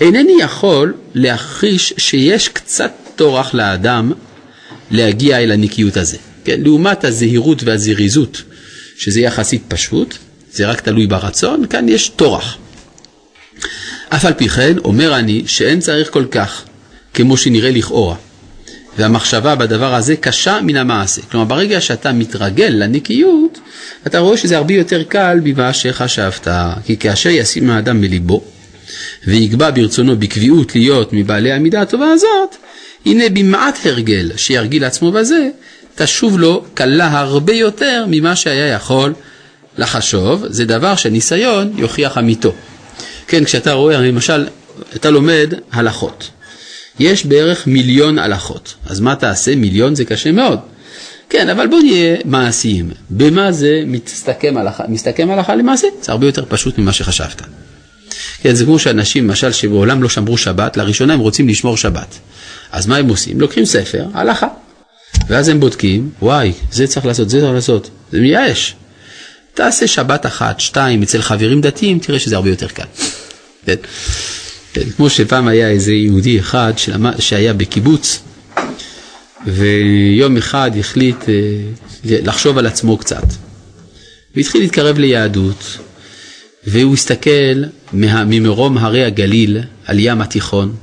[0.00, 4.12] אינני יכול להכחיש שיש קצת טורח לאדם
[4.90, 6.16] להגיע אל הנקיות הזה.
[6.44, 6.60] כן?
[6.60, 8.42] לעומת הזהירות והזריזות,
[8.96, 10.18] שזה יחסית פשוט,
[10.52, 12.56] זה רק תלוי ברצון, כאן יש טורח.
[14.08, 16.64] אף על פי כן, אומר אני שאין צריך כל כך,
[17.14, 18.16] כמו שנראה לכאורה.
[18.98, 21.22] והמחשבה בדבר הזה קשה מן המעשה.
[21.22, 23.58] כלומר, ברגע שאתה מתרגל לנקיות,
[24.06, 26.48] אתה רואה שזה הרבה יותר קל ממה שחשבת.
[26.84, 28.44] כי כאשר ישים האדם מליבו,
[29.26, 32.56] ויקבע ברצונו בקביעות להיות מבעלי המידה הטובה הזאת,
[33.06, 35.48] הנה במעט הרגל שירגיל עצמו בזה,
[35.94, 39.14] תשוב לו קלה הרבה יותר ממה שהיה יכול
[39.78, 42.52] לחשוב, זה דבר שניסיון יוכיח אמיתו.
[43.28, 44.46] כן, כשאתה רואה, למשל,
[44.96, 46.30] אתה לומד הלכות.
[47.00, 49.56] יש בערך מיליון הלכות, אז מה תעשה?
[49.56, 50.58] מיליון זה קשה מאוד.
[51.28, 52.90] כן, אבל בוא נהיה מעשיים.
[53.10, 55.86] במה זה מסתכם הלכה, מסתכם הלכה למעשה?
[56.02, 57.42] זה הרבה יותר פשוט ממה שחשבת.
[58.42, 62.18] כן, זה כמו שאנשים, למשל, שבעולם לא שמרו שבת, לראשונה הם רוצים לשמור שבת.
[62.72, 63.40] אז מה הם עושים?
[63.40, 64.46] לוקחים ספר, הלכה.
[65.28, 67.90] ואז הם בודקים, וואי, זה צריך לעשות, זה צריך לעשות.
[68.12, 68.74] זה מייאש.
[69.54, 72.84] תעשה שבת אחת, שתיים, אצל חברים דתיים, תראה שזה הרבה יותר קל.
[73.66, 73.74] כן.
[74.72, 78.22] כן, כמו שפעם היה איזה יהודי אחד שלמה, שהיה בקיבוץ,
[79.46, 81.34] ויום אחד החליט אה,
[82.04, 83.24] לחשוב על עצמו קצת.
[84.36, 85.78] והתחיל להתקרב ליהדות,
[86.66, 90.74] והוא הסתכל מה, ממרום הרי הגליל על ים התיכון,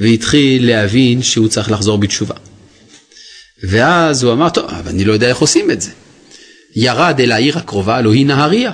[0.00, 2.34] והתחיל להבין שהוא צריך לחזור בתשובה.
[3.62, 5.90] ואז הוא אמר, טוב, אבל אני לא יודע איך עושים את זה.
[6.76, 8.72] ירד אל העיר הקרובה, הלוא היא נהריה.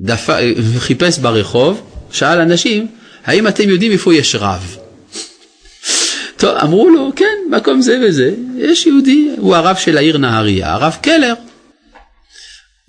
[0.00, 0.30] דפ...
[0.78, 2.86] חיפש ברחוב, שאל אנשים,
[3.24, 4.76] האם אתם יודעים איפה יש רב?
[6.36, 10.96] טוב, אמרו לו, כן, מקום זה וזה, יש יהודי, הוא הרב של העיר נהריה, הרב
[11.02, 11.34] קלר.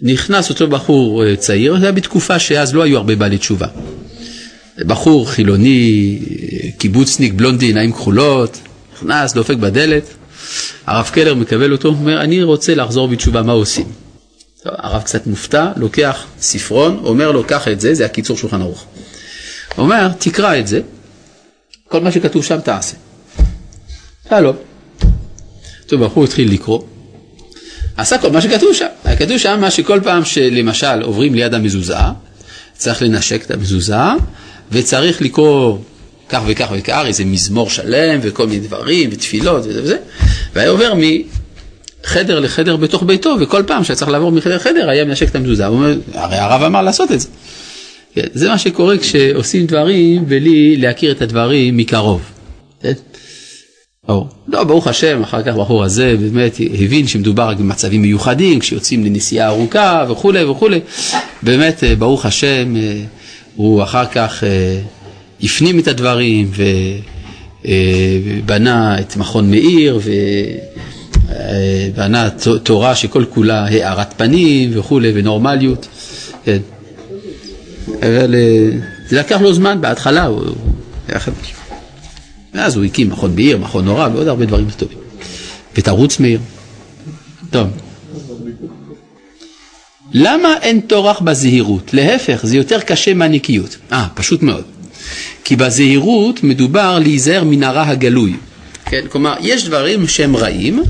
[0.01, 3.67] נכנס אותו בחור אה, צעיר, זה היה בתקופה שאז לא היו הרבה בעלי תשובה.
[4.79, 8.57] בחור חילוני, אה, קיבוצניק, בלונדי, עיניים כחולות,
[8.93, 10.03] נכנס, דופק בדלת,
[10.87, 13.85] הרב קלר מקבל אותו, אומר, אני רוצה לחזור בתשובה, מה עושים?
[14.65, 18.85] הרב קצת מופתע, לוקח ספרון, אומר לו, קח את זה, זה הקיצור שולחן ערוך.
[19.75, 20.81] הוא אומר, תקרא את זה,
[21.87, 22.95] כל מה שכתוב שם תעשה.
[24.29, 24.55] שלום.
[25.87, 26.81] טוב, הבחור התחיל לקרוא,
[27.97, 28.87] עשה כל מה שכתוב שם.
[29.19, 31.95] כתוב שם מה שכל פעם שלמשל עוברים ליד המזוזה,
[32.73, 33.95] צריך לנשק את המזוזה,
[34.71, 35.77] וצריך לקרוא
[36.29, 39.97] כך וכך וכך, איזה מזמור שלם וכל מיני דברים ותפילות וזה וזה,
[40.53, 40.93] והיה עובר
[42.03, 45.65] מחדר לחדר בתוך ביתו, וכל פעם שהיה צריך לעבור מחדר לחדר היה מנשק את המזוזה,
[45.65, 47.27] הוא אומר, הרי הרב אמר לעשות את זה.
[48.13, 52.21] כן, זה מה שקורה כשעושים דברים בלי להכיר את הדברים מקרוב.
[52.81, 52.93] כן?
[54.09, 59.05] או, לא, ברוך השם, אחר כך הבחור הזה באמת הבין שמדובר רק במצבים מיוחדים, כשיוצאים
[59.05, 60.79] לנסיעה ארוכה וכולי וכולי.
[61.43, 63.01] באמת, אה, ברוך השם, אה,
[63.55, 64.79] הוא אחר כך אה,
[65.43, 66.51] הפנים את הדברים
[67.65, 69.99] ובנה את מכון מאיר
[71.93, 72.29] ובנה
[72.63, 75.87] תורה שכל כולה הארת פנים וכולי ונורמליות.
[76.45, 76.57] כן.
[77.87, 78.35] אבל
[79.07, 80.45] זה לקח לו זמן בהתחלה, הוא.
[82.53, 84.97] ואז הוא הקים מכון מאיר, מכון נורא ועוד הרבה דברים טובים.
[85.77, 86.39] ותרוץ מאיר.
[87.49, 87.67] טוב.
[90.13, 91.93] למה אין טורח בזהירות?
[91.93, 93.77] להפך, זה יותר קשה מהנקיות.
[93.91, 94.63] אה, פשוט מאוד.
[95.43, 98.33] כי בזהירות מדובר להיזהר מן הרע הגלוי.
[98.85, 99.05] כן?
[99.09, 100.83] כלומר, יש דברים שהם רעים,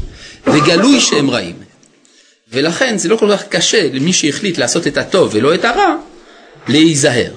[0.47, 1.55] וגלוי שהם רעים.
[2.51, 5.95] ולכן זה לא כל כך קשה למי שהחליט לעשות את הטוב ולא את הרע,
[6.67, 7.31] להיזהר.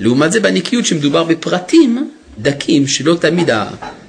[0.00, 3.50] לעומת זה בנקיות שמדובר בפרטים דקים שלא תמיד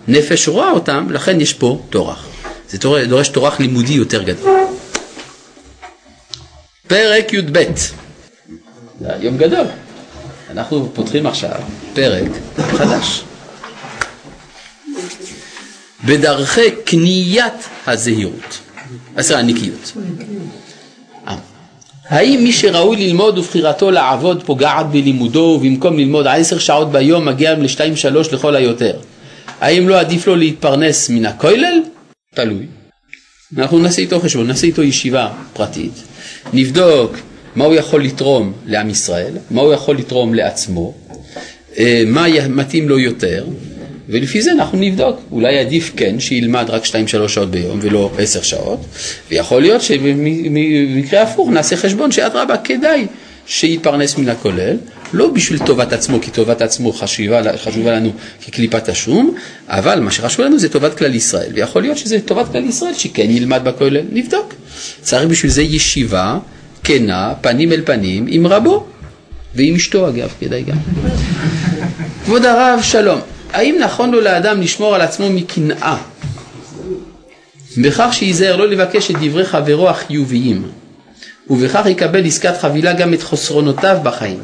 [0.08, 2.28] הנפש רואה אותם, לכן יש פה טורח.
[2.70, 4.60] זה דורש טורח לימודי יותר גדול.
[6.88, 7.64] פרק י"ב,
[9.20, 9.66] יום גדול.
[10.58, 11.52] אנחנו פותחים עכשיו
[11.94, 13.22] פרק חדש.
[16.06, 17.54] בדרכי קניית
[17.88, 18.60] הזהירות,
[19.16, 19.92] עשר הנקיות.
[21.28, 21.36] אה.
[22.08, 27.96] האם מי שראוי ללמוד ובחירתו לעבוד פוגעת בלימודו ובמקום ללמוד עשר שעות ביום מגיע לשתיים
[27.96, 29.00] שלוש לכל היותר?
[29.62, 31.82] האם לא עדיף לו להתפרנס מן הכולל?
[32.36, 32.66] תלוי.
[33.58, 36.04] אנחנו נעשה איתו חשבון, נעשה איתו ישיבה פרטית,
[36.54, 37.18] נבדוק
[37.56, 40.94] מה הוא יכול לתרום לעם ישראל, מה הוא יכול לתרום לעצמו,
[41.78, 43.46] אה, מה מתאים לו יותר,
[44.10, 45.20] ולפי זה אנחנו נבדוק.
[45.32, 48.80] אולי עדיף כן שילמד רק 2-3 שעות ביום ולא 10 שעות,
[49.32, 53.08] ויכול להיות שבמקרה הפוך נעשה חשבון שאדרבה כדאי
[53.48, 54.78] שיתפרנס מן הכולל,
[55.14, 59.36] לא בשביל טובת עצמו, כי טובת עצמו חשובה, חשובה לנו כקליפת השום,
[59.68, 63.30] אבל מה שחשוב לנו זה טובת כלל ישראל, ויכול להיות שזה טובת כלל ישראל שכן
[63.30, 64.54] ילמד בכולל, נבדוק.
[65.02, 66.38] צריך בשביל זה ישיבה
[66.86, 68.86] כנה, פנים אל פנים, עם רבו,
[69.56, 70.78] ועם אשתו אגב, כדאי גם.
[72.26, 73.20] כבוד הרב, שלום.
[73.54, 75.98] האם נכון לו לאדם לשמור על עצמו מקנאה
[77.78, 80.68] בכך שייזהר לא לבקש את דברי חברו החיוביים
[81.50, 84.40] ובכך יקבל עסקת חבילה גם את חסרונותיו בחיים.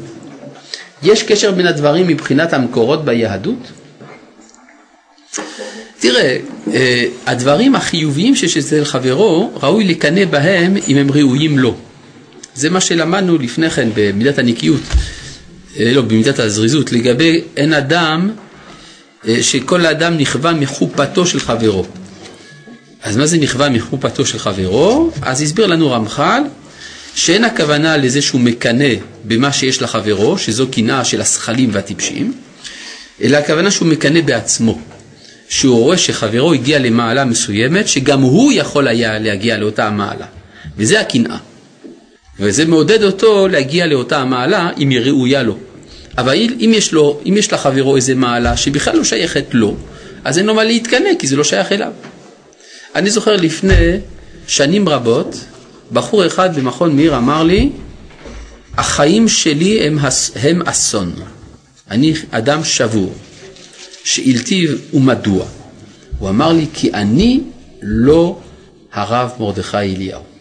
[1.02, 3.72] יש קשר בין הדברים מבחינת המקורות ביהדות?
[5.98, 6.38] תראה,
[6.72, 11.74] אה, הדברים החיוביים שיש אצל חברו, ראוי לקנא בהם אם הם ראויים לו.
[12.54, 14.80] זה מה שלמדנו לפני כן במידת הנקיות,
[15.78, 18.30] אה, לא, במידת הזריזות, לגבי אין אדם
[19.28, 21.86] אה, שכל אדם נכווה מחופתו של חברו.
[23.02, 25.10] אז מה זה נכווה מחופתו של חברו?
[25.22, 26.42] אז הסביר לנו רמח"ל
[27.14, 32.32] שאין הכוונה לזה שהוא מקנא במה שיש לחברו, שזו קנאה של השכלים והטיפשים,
[33.22, 34.78] אלא הכוונה שהוא מקנא בעצמו,
[35.48, 40.26] שהוא רואה שחברו הגיע למעלה מסוימת, שגם הוא יכול היה להגיע לאותה המעלה,
[40.76, 41.36] וזה הקנאה.
[42.40, 45.56] וזה מעודד אותו להגיע לאותה המעלה אם היא ראויה לו.
[46.18, 49.76] אבל אם יש, לו, אם יש לחברו איזה מעלה שבכלל לא שייכת לו,
[50.24, 51.92] אז אין לו מה להתקנא, כי זה לא שייך אליו.
[52.94, 53.98] אני זוכר לפני
[54.46, 55.44] שנים רבות,
[55.92, 57.70] בחור אחד במכון מאיר אמר לי,
[58.76, 59.98] החיים שלי הם,
[60.34, 61.12] הם אסון.
[61.90, 63.12] אני אדם שבור.
[64.04, 65.46] שאלתי ומדוע?
[66.18, 67.40] הוא אמר לי, כי אני
[67.82, 68.38] לא
[68.92, 70.31] הרב מרדכי אליהו.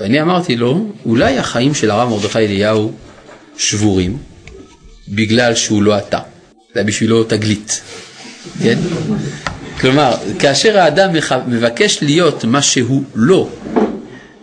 [0.00, 2.92] ואני אמרתי לו, אולי החיים של הרב מרדכי אליהו
[3.58, 4.18] שבורים,
[5.08, 6.18] בגלל שהוא לא אתה,
[6.74, 7.80] זה בשבילו תגלית,
[8.62, 8.78] כן?
[9.80, 11.10] כלומר, כאשר האדם
[11.46, 13.48] מבקש להיות מה שהוא לא,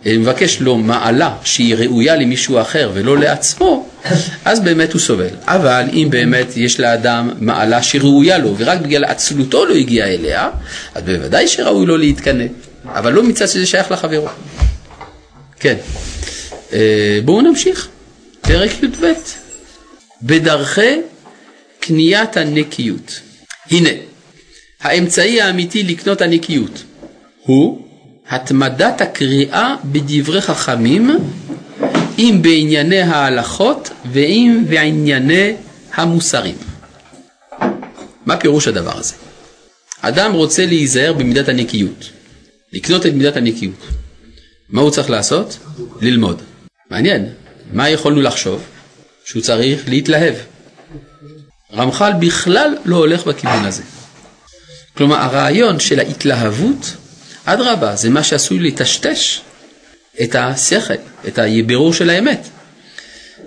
[0.06, 3.88] אה, מבקש לו מעלה שהיא ראויה למישהו אחר ולא לעצמו,
[4.44, 5.28] אז באמת הוא סובל.
[5.46, 10.48] אבל אם באמת יש לאדם מעלה שראויה לו ורק בגלל עצלותו לא הגיע אליה,
[10.94, 12.44] אז בוודאי שראוי לו להתקנא,
[12.86, 14.28] אבל לא מצד שזה שייך לחברו.
[15.60, 15.76] כן.
[16.72, 17.88] אה, בואו נמשיך.
[18.40, 19.06] פרק י"ב.
[20.22, 21.00] בדרכי
[21.80, 23.20] קניית הנקיות.
[23.70, 23.90] הנה,
[24.80, 26.82] האמצעי האמיתי לקנות הנקיות
[27.44, 27.88] הוא
[28.28, 31.10] התמדת הקריאה בדברי חכמים,
[32.18, 35.52] אם בענייני ההלכות ואם בענייני
[35.94, 36.56] המוסרים.
[38.26, 39.14] מה פירוש הדבר הזה?
[40.00, 42.10] אדם רוצה להיזהר במידת הנקיות,
[42.72, 43.97] לקנות את מידת הנקיות.
[44.70, 45.58] מה הוא צריך לעשות?
[46.00, 46.42] ללמוד.
[46.90, 47.28] מעניין,
[47.72, 48.62] מה יכולנו לחשוב?
[49.24, 50.34] שהוא צריך להתלהב.
[51.72, 53.82] רמח"ל בכלל לא הולך בכיוון הזה.
[54.96, 56.96] כלומר, הרעיון של ההתלהבות,
[57.44, 59.40] אדרבה, זה מה שעשוי לטשטש
[60.22, 60.94] את השכל,
[61.28, 62.48] את הבירור של האמת.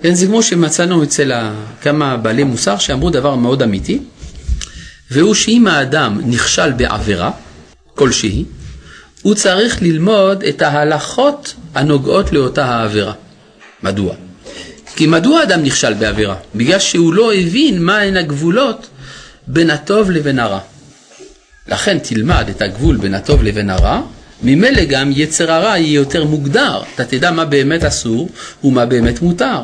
[0.02, 1.32] כן, זה כמו שמצאנו אצל
[1.82, 4.00] כמה בעלי מוסר שאמרו דבר מאוד אמיתי,
[5.12, 7.32] והוא שאם האדם נכשל בעבירה
[7.96, 8.46] כלשהי,
[9.22, 13.14] הוא צריך ללמוד את ההלכות הנוגעות לאותה העבירה.
[13.84, 14.16] מדוע?
[14.96, 16.36] כי מדוע אדם נכשל בעבירה?
[16.56, 18.88] בגלל שהוא לא הבין מהן הגבולות
[19.48, 20.60] בין הטוב לבין הרע.
[21.68, 24.02] לכן תלמד את הגבול בין הטוב לבין הרע,
[24.44, 28.30] ממילא גם יצר הרע יהיה יותר מוגדר, אתה תדע מה באמת אסור
[28.64, 29.62] ומה באמת מותר.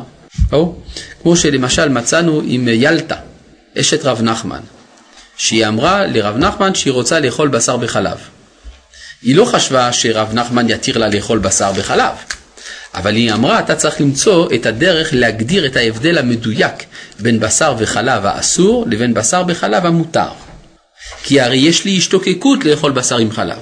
[0.52, 0.74] או,
[1.22, 3.16] כמו שלמשל מצאנו עם ילטה,
[3.80, 4.60] אשת רב נחמן,
[5.36, 8.18] שהיא אמרה לרב נחמן שהיא רוצה לאכול בשר בחלב.
[9.22, 12.12] היא לא חשבה שרב נחמן יתיר לה לאכול בשר בחלב,
[12.94, 16.74] אבל היא אמרה, אתה צריך למצוא את הדרך להגדיר את ההבדל המדויק
[17.20, 20.28] בין בשר וחלב האסור לבין בשר בחלב המותר.
[21.22, 23.58] כי הרי יש לי השתוקקות לאכול בשר עם חלב.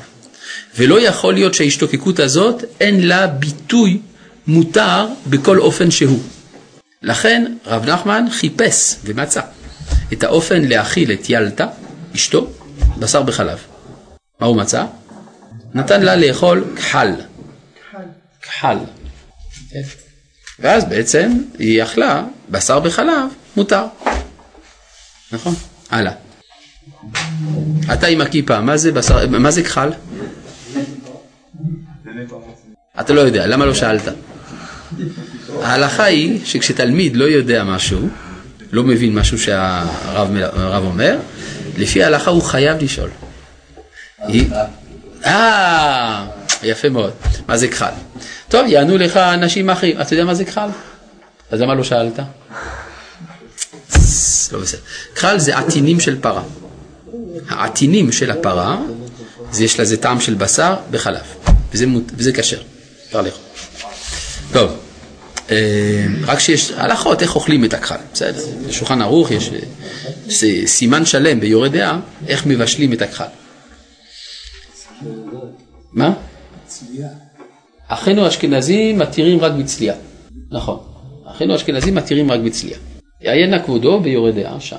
[0.76, 4.00] ולא יכול להיות שההשתוקקות הזאת אין לה ביטוי
[4.46, 6.22] מותר בכל אופן שהוא.
[7.02, 9.40] לכן רב נחמן חיפש ומצא
[10.12, 11.66] את האופן להאכיל את ילתה,
[12.14, 12.50] אשתו,
[12.98, 13.58] בשר בחלב.
[14.40, 14.84] מה הוא מצא?
[15.76, 17.10] נתן לה לאכול כחל.
[18.42, 18.76] כחל.
[20.58, 23.84] ואז בעצם היא אכלה בשר בחלב, מותר.
[25.32, 25.54] נכון?
[25.90, 26.12] הלאה.
[27.92, 29.90] אתה עם הכיפה, מה זה בשר, מה זה כחל?
[33.00, 34.02] אתה לא יודע, למה לא שאלת?
[35.62, 38.08] ההלכה היא שכשתלמיד לא יודע משהו,
[38.72, 41.18] לא מבין משהו שהרב אומר,
[41.78, 43.10] לפי ההלכה הוא חייב לשאול.
[45.26, 46.26] אה,
[46.62, 47.12] יפה מאוד.
[47.48, 47.90] מה זה כחל?
[48.48, 50.00] טוב, יענו לך אנשים אחרים.
[50.00, 50.68] אתה יודע מה זה כחל?
[51.50, 52.18] אז למה לא שאלת?
[54.52, 54.80] לא בסדר.
[55.14, 56.42] כחל זה עטינים של פרה.
[57.48, 58.78] העטינים של הפרה,
[59.58, 61.22] יש לזה טעם של בשר בחלב,
[61.72, 62.62] וזה, כשר.
[64.52, 64.70] טוב,
[65.50, 69.50] אה, רק שיש הלכות איך אוכלים את הכחל, בסדר, בשולחן ערוך יש
[70.42, 71.98] אה, סימן שלם ביורד דעה
[72.28, 73.24] איך מבשלים את הכחל.
[75.92, 76.12] מה?
[76.66, 77.08] צלייה.
[77.88, 79.94] אחינו האשכנזים מתירים רק בצלייה,
[80.50, 80.78] נכון,
[81.26, 82.78] אחינו האשכנזים מתירים רק בצלייה.
[83.20, 84.76] יעיין נא כבודו ביורד דעה שם,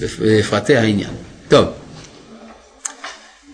[0.00, 1.10] בפרטי העניין.
[1.48, 1.66] טוב,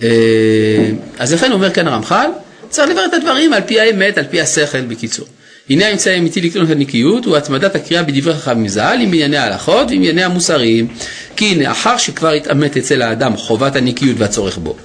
[0.03, 2.31] אה, אז לכן אומר כאן הרמח"ל,
[2.69, 5.27] צריך לברר את הדברים על פי האמת, על פי השכל, בקיצור.
[5.71, 9.89] הנה האמצעי האמיתי לקטון את הנקיות הוא התמדת הקריאה בדברי חכם ז"ל עם ענייני ההלכות
[9.89, 10.89] ועם ענייני המוסריים.
[11.37, 14.77] כי הנה, אחר שכבר התעמת אצל האדם חובת הנקיות והצורך בו,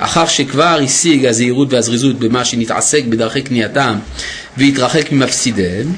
[0.00, 3.98] אחר שכבר השיג הזהירות והזריזות במה שנתעסק בדרכי קנייתם
[4.56, 5.92] והתרחק ממפסידיהם,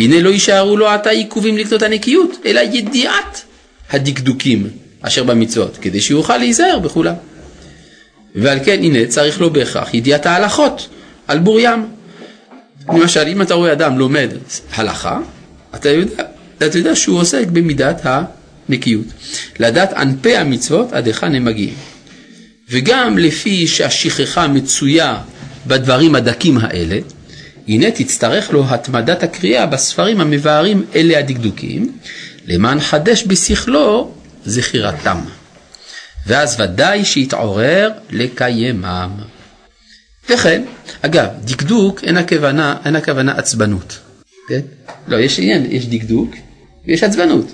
[0.00, 3.44] הנה לא יישארו לו עתה עיכובים לקנות הנקיות, אלא ידיעת
[3.90, 4.66] הדקדוקים
[5.02, 7.14] אשר במצוות, כדי שיוכל להיזהר בכולם.
[8.34, 10.88] ועל כן, הנה, צריך לו בהכרח ידיעת ההלכות
[11.28, 11.86] על בור ים.
[12.88, 14.28] למשל, אם אתה רואה אדם לומד
[14.74, 15.18] הלכה,
[15.74, 16.22] אתה יודע,
[16.58, 19.06] אתה יודע שהוא עוסק במידת הנקיות.
[19.60, 21.74] לדעת ענפי המצוות עד היכן הם מגיעים.
[22.70, 25.18] וגם לפי שהשכחה מצויה
[25.66, 26.98] בדברים הדקים האלה,
[27.68, 31.98] הנה תצטרך לו התמדת הקריאה בספרים המבארים אלה הדקדוקים,
[32.46, 34.14] למען חדש בשכלו
[34.44, 35.18] זכירתם.
[36.26, 39.10] ואז ודאי שיתעורר לקיימם.
[40.30, 40.62] וכן,
[41.02, 43.98] אגב, דקדוק אין הכוונה, אין הכוונה עצבנות,
[44.48, 44.60] כן?
[45.08, 46.34] לא, יש עניין, יש דקדוק
[46.86, 47.46] ויש עצבנות.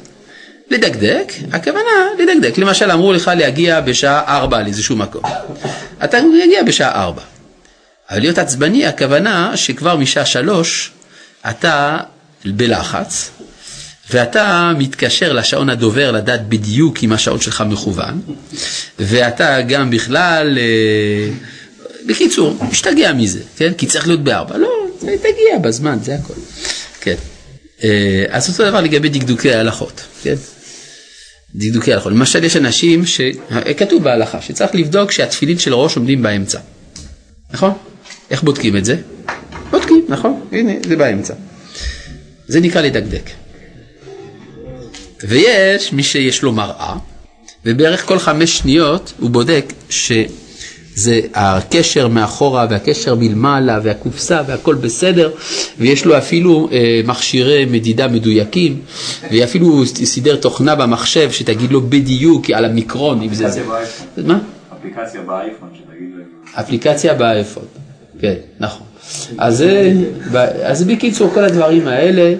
[0.70, 2.58] לדקדק, הכוונה לדקדק.
[2.58, 5.22] למשל אמרו לך להגיע בשעה ארבע לאיזשהו מקום.
[6.04, 7.22] אתה מגיע בשעה ארבע.
[8.10, 10.90] אבל להיות עצבני, הכוונה שכבר משעה שלוש
[11.50, 11.98] אתה
[12.44, 13.30] בלחץ,
[14.10, 18.20] ואתה מתקשר לשעון הדובר לדעת בדיוק אם השעון שלך מכוון,
[18.98, 21.28] ואתה גם בכלל, אה,
[22.06, 23.72] בקיצור, משתגע מזה, כן?
[23.78, 24.58] כי צריך להיות בארבע.
[24.58, 24.68] לא,
[25.00, 26.34] תגיע בזמן, זה הכל.
[27.00, 27.14] כן.
[27.82, 30.34] אה, אז אותו דבר לגבי דקדוקי ההלכות, כן?
[31.54, 32.12] דקדוקי ההלכות.
[32.12, 36.58] למשל יש אנשים שכתוב בהלכה שצריך לבדוק שהתפילין של ראש עומדים באמצע.
[37.50, 37.72] נכון?
[38.30, 38.96] איך בודקים את זה?
[39.70, 40.40] בודקים, נכון?
[40.52, 41.34] הנה, זה באמצע.
[42.48, 43.30] זה נקרא לדקדק.
[45.28, 46.96] ויש מי שיש לו מראה,
[47.64, 49.72] ובערך כל חמש שניות הוא בודק
[50.96, 55.30] שזה הקשר מאחורה והקשר מלמעלה והקופסה והכל בסדר,
[55.78, 58.80] ויש לו אפילו אה, מכשירי מדידה מדויקים,
[59.32, 63.62] ואפילו סידר תוכנה במחשב שתגיד לו בדיוק על המיקרון, אם זה זה.
[64.16, 64.38] מה?
[64.78, 66.24] אפליקציה באייפון שתגיד לו.
[66.60, 67.64] אפליקציה באייפון,
[68.20, 68.86] כן, נכון.
[69.38, 69.64] אז,
[70.62, 72.34] אז בקיצור, כל הדברים האלה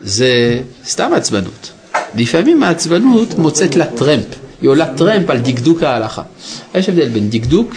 [0.00, 1.72] זה סתם עצבנות.
[2.14, 4.24] לפעמים העצבנות מוצאת לה טרמפ,
[4.62, 6.22] היא עולה טרמפ על דקדוק ההלכה.
[6.74, 7.74] יש הבדל בין דקדוק,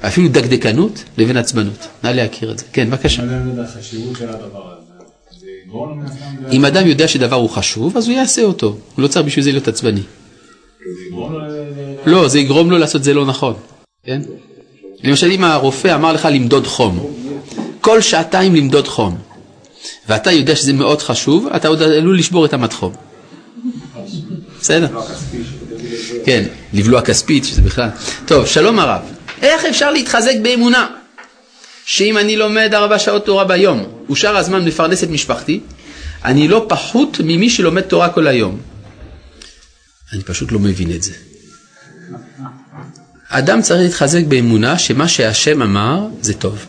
[0.00, 1.86] אפילו דקדקנות, לבין עצבנות.
[2.04, 2.64] נא להכיר את זה.
[2.72, 3.22] כן, בבקשה.
[6.52, 8.66] אם אדם יודע שדבר הוא חשוב, אז הוא יעשה אותו.
[8.66, 10.02] הוא לא צריך בשביל זה להיות עצבני.
[12.06, 13.54] לא, זה יגרום לו לעשות זה לא נכון.
[14.04, 14.22] כן?
[15.02, 17.06] למשל אם הרופא אמר לך למדוד חום,
[17.80, 19.16] כל שעתיים למדוד חום,
[20.08, 22.92] ואתה יודע שזה מאוד חשוב, אתה עוד עלול לשבור את המד חום.
[24.60, 24.86] בסדר?
[26.24, 27.88] כן, לבלוע כספית, שזה בכלל.
[28.26, 29.15] טוב, שלום הרב.
[29.42, 30.88] איך אפשר להתחזק באמונה?
[31.84, 35.60] שאם אני לומד ארבע שעות תורה ביום, ושאר הזמן מפרנס את משפחתי,
[36.24, 38.60] אני לא פחות ממי שלומד תורה כל היום.
[40.12, 41.12] אני פשוט לא מבין את זה.
[43.28, 46.66] אדם צריך להתחזק באמונה שמה שהשם אמר זה טוב.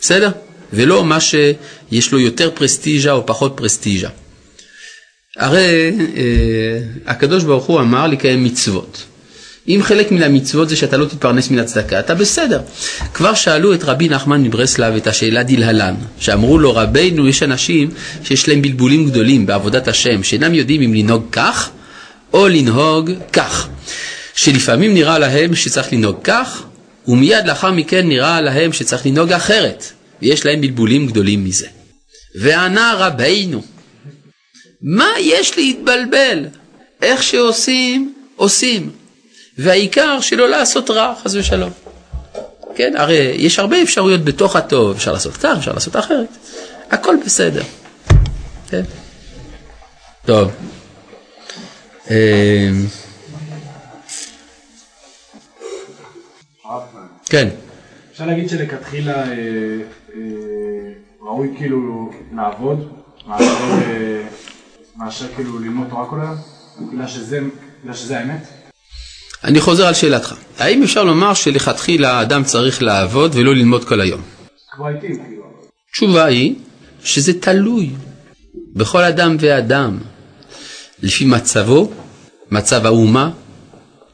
[0.00, 0.30] בסדר?
[0.72, 4.08] ולא מה שיש לו יותר פרסטיז'ה או פחות פרסטיז'ה.
[5.36, 9.04] הרי אה, הקדוש ברוך הוא אמר לקיים מצוות.
[9.68, 12.60] אם חלק מן המצוות זה שאתה לא תתפרנס מן הצדקה, אתה בסדר.
[13.14, 17.90] כבר שאלו את רבי נחמן מברסלב את השאלה דלהלן, שאמרו לו, רבינו, יש אנשים
[18.24, 21.70] שיש להם בלבולים גדולים בעבודת השם, שאינם יודעים אם לנהוג כך
[22.32, 23.68] או לנהוג כך.
[24.34, 26.62] שלפעמים נראה להם שצריך לנהוג כך,
[27.08, 29.84] ומיד לאחר מכן נראה להם שצריך לנהוג אחרת,
[30.22, 31.66] ויש להם בלבולים גדולים מזה.
[32.34, 33.62] וענה רבינו,
[34.82, 36.44] מה יש להתבלבל?
[37.02, 39.01] איך שעושים, עושים.
[39.58, 41.70] והעיקר שלא לעשות רע, חס ושלום.
[42.74, 46.28] כן, הרי יש הרבה אפשרויות בתוך הטוב, אפשר לעשות כך, אפשר לעשות אחרת.
[46.90, 47.62] הכל בסדר.
[48.68, 48.82] כן.
[50.26, 50.50] טוב.
[52.10, 52.16] אמ,
[57.26, 57.48] כן.
[58.12, 59.32] אפשר להגיד שלכתחילה אה,
[60.14, 60.20] אה,
[61.20, 62.92] ראוי כאילו לעבוד,
[63.26, 66.36] מאשר, אה, כאילו ללמוד תורה כל היום?
[67.82, 68.61] בגלל שזה האמת?
[69.44, 70.34] אני חוזר על שאלתך.
[70.58, 74.20] האם אפשר לומר שלכתחילה האדם צריך לעבוד ולא ללמוד כל היום?
[75.00, 75.42] כאילו.
[75.90, 76.54] התשובה היא
[77.04, 77.90] שזה תלוי
[78.72, 79.98] בכל אדם ואדם,
[81.02, 81.92] לפי מצבו,
[82.50, 83.30] מצב האומה,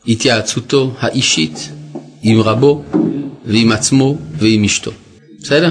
[0.06, 1.68] התייעצותו האישית
[2.22, 2.84] עם רבו
[3.44, 4.90] ועם עצמו ועם אשתו.
[5.42, 5.70] בסדר?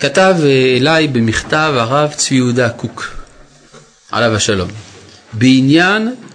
[0.00, 0.36] כתב
[0.76, 3.16] אליי במכתב הרב צבי יהודה קוק,
[4.10, 4.68] עליו השלום,
[5.32, 6.29] בעניין אה,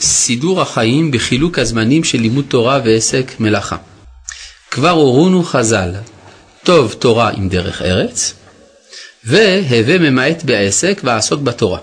[0.00, 3.76] סידור החיים בחילוק הזמנים של לימוד תורה ועסק מלאכה.
[4.70, 5.90] כבר הורונו חז"ל,
[6.64, 8.34] טוב תורה עם דרך ארץ,
[9.24, 11.78] והווה ממעט בעסק ועסוק בתורה.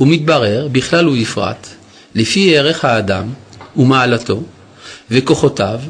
[0.00, 1.68] ומתברר, בכלל ובפרט,
[2.14, 3.32] לפי ערך האדם
[3.76, 4.42] ומעלתו,
[5.10, 5.80] וכוחותיו,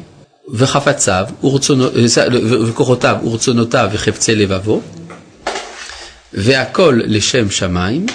[0.53, 1.85] וחפציו, ורצונו,
[2.67, 4.81] וכוחותיו, ורצונותיו, וחפצי לבבו,
[6.33, 8.05] והכל לשם שמיים,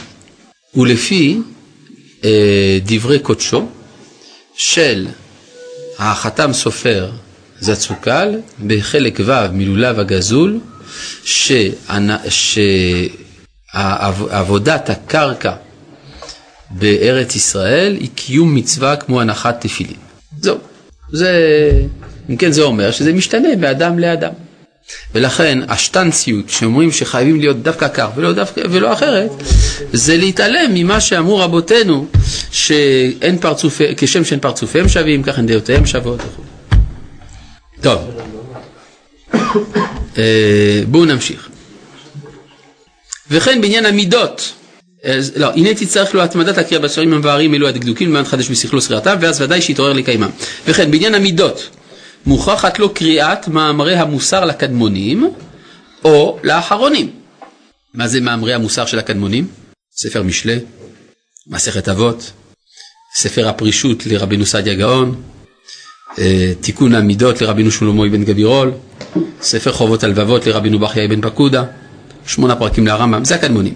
[0.74, 1.51] ולפי אה,
[2.84, 3.66] דברי קודשו
[4.54, 5.06] של
[5.98, 7.10] החתם סופר
[7.60, 10.60] זצוק"ל בחלק ו' מלולב הגזול,
[13.74, 15.52] שעבודת הקרקע
[16.70, 19.96] בארץ ישראל היא קיום מצווה כמו הנחת תפילין.
[20.40, 20.58] זהו,
[21.12, 21.32] זה,
[22.30, 24.32] אם כן זה אומר שזה משתנה מאדם לאדם.
[25.14, 29.30] ולכן השטנציות שאומרים שחייבים להיות דווקא כך ולא, דווקא, ולא אחרת,
[29.92, 32.06] זה להתעלם ממה שאמרו רבותינו,
[32.50, 36.42] שאין פרצופי, כשם שאין פרצופיהם שווים, כך הן דעותיהם שוות וכו'.
[37.80, 38.00] טוב,
[40.18, 41.48] אה, בואו נמשיך.
[43.30, 44.52] וכן בעניין המידות,
[45.04, 49.16] אז, לא, הנה תצטרך לו התמדת הקריאה בספרים המבארים אלו הדקדוקים למען חדש בשכלו שכירתם,
[49.20, 50.30] ואז ודאי שיתעורר לקיימם.
[50.66, 51.68] וכן בעניין המידות,
[52.26, 55.32] מוכרחת לו קריאת מאמרי המוסר לקדמונים
[56.04, 57.10] או לאחרונים.
[57.94, 59.48] מה זה מאמרי המוסר של הקדמונים?
[59.96, 60.58] ספר משלי,
[61.46, 62.32] מסכת אבות,
[63.14, 65.22] ספר הפרישות לרבינו סעדיה גאון,
[66.18, 68.72] אה, תיקון המידות לרבינו שלמה אבן גבירול,
[69.40, 71.64] ספר חובות הלבבות לרבינו בכיה אבן פקודה,
[72.26, 73.74] שמונה פרקים לרמב"ם, זה הקדמונים.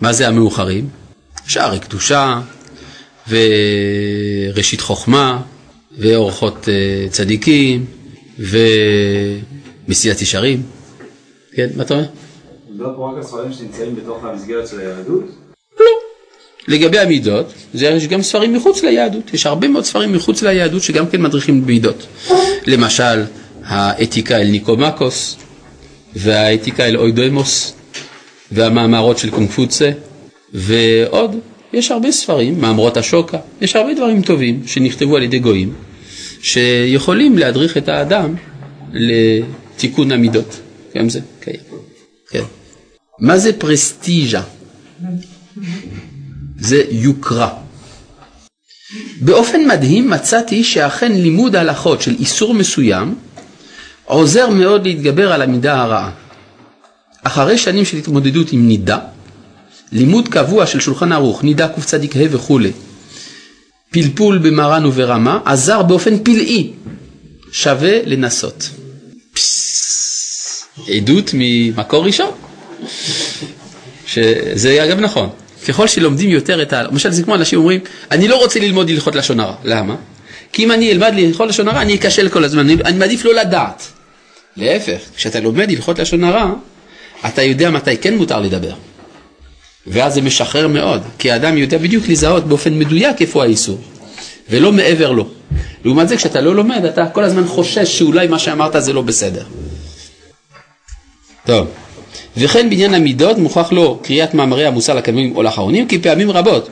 [0.00, 0.88] מה זה המאוחרים?
[1.46, 2.40] שערי קדושה
[3.28, 5.42] וראשית חוכמה
[6.00, 7.84] ואורחות אה, צדיקים
[8.38, 10.62] ומסיעת ישרים.
[11.52, 12.06] כן, מה אתה אומר?
[12.70, 15.24] מדובר לא פה רק על ספרים שנמצאים בתוך המסגרת של היהדות?
[15.80, 15.86] לא.
[16.68, 21.22] לגבי המידות, יש גם ספרים מחוץ ליהדות, יש הרבה מאוד ספרים מחוץ ליהדות שגם כן
[21.22, 22.06] מדריכים במידות.
[22.66, 23.22] למשל,
[23.64, 25.36] האתיקה אל ניקומקוס,
[26.16, 27.74] והאתיקה אל אוידוימוס,
[28.52, 29.90] והמאמרות של קונפוצה,
[30.54, 31.36] ועוד,
[31.72, 35.72] יש הרבה ספרים, מאמרות השוקה, יש הרבה דברים טובים שנכתבו על ידי גויים,
[36.42, 38.34] שיכולים להדריך את האדם
[38.92, 40.60] לתיקון המידות,
[40.96, 41.60] גם זה קיים.
[42.30, 42.42] כן.
[43.18, 44.42] מה זה פרסטיז'ה?
[46.58, 47.54] זה יוקרה.
[49.20, 53.14] באופן מדהים מצאתי שאכן לימוד הלכות של איסור מסוים
[54.04, 56.10] עוזר מאוד להתגבר על המידה הרעה.
[57.22, 58.98] אחרי שנים של התמודדות עם נידה,
[59.92, 61.96] לימוד קבוע של שולחן ערוך, נידה קצ"ה
[62.30, 62.72] וכולי,
[63.90, 66.70] פלפול במרן וברמה, עזר באופן פלאי,
[67.52, 68.70] שווה לנסות.
[70.88, 72.30] עדות ממקור ראשון,
[74.06, 75.28] שזה אגב נכון.
[75.68, 76.82] ככל שלומדים יותר את ה...
[76.82, 77.80] למשל זה כמו אנשים אומרים,
[78.10, 79.54] אני לא רוצה ללמוד הלכות לשון הרע.
[79.64, 79.96] למה?
[80.52, 83.34] כי אם אני אלמד הלכות לשון הרע, אני אכשל כל הזמן, אני, אני מעדיף לא
[83.34, 83.82] לדעת.
[84.56, 86.52] להפך, כשאתה לומד הלכות לשון הרע,
[87.28, 88.74] אתה יודע מתי כן מותר לדבר.
[89.90, 93.78] ואז זה משחרר מאוד, כי האדם יודע בדיוק לזהות באופן מדויק איפה האיסור,
[94.50, 95.28] ולא מעבר לו.
[95.84, 99.44] לעומת זה, כשאתה לא לומד, אתה כל הזמן חושש שאולי מה שאמרת זה לא בסדר.
[101.46, 101.66] טוב.
[102.36, 106.70] וכן בעניין המידות מוכרח לו קריאת מאמרי המוסר לקדמים או לאחרונים כי פעמים רבות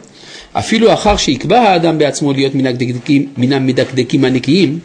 [0.53, 4.79] אפילו אחר שיקבע האדם בעצמו להיות מן המדקדקים, מן המדקדקים הנקיים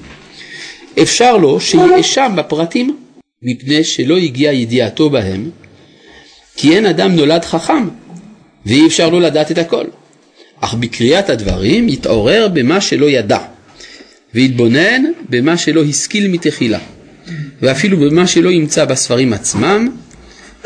[1.02, 2.98] אפשר לו שיאשם בפרטים
[3.42, 5.50] מפני שלא הגיעה ידיעתו בהם
[6.56, 7.88] כי אין אדם נולד חכם
[8.66, 9.86] ואי אפשר לו לדעת את הכל
[10.60, 13.40] אך בקריאת הדברים יתעורר במה שלא ידע
[14.34, 16.80] ויתבונן במה שלא השכיל מתחילה
[17.62, 19.90] ואפילו במה שלא ימצא בספרים עצמם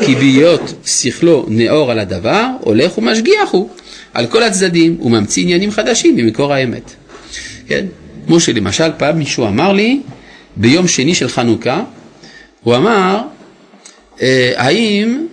[0.04, 3.68] כי בהיות שכלו נאור על הדבר, הולך ומשגיח הוא
[4.14, 6.94] על כל הצדדים וממציא עניינים חדשים ממקור האמת.
[7.66, 7.86] כן?
[8.26, 10.00] כמו שלמשל פעם מישהו אמר לי
[10.56, 11.84] ביום שני של חנוכה,
[12.62, 13.20] הוא אמר,
[14.22, 15.26] אה, האם,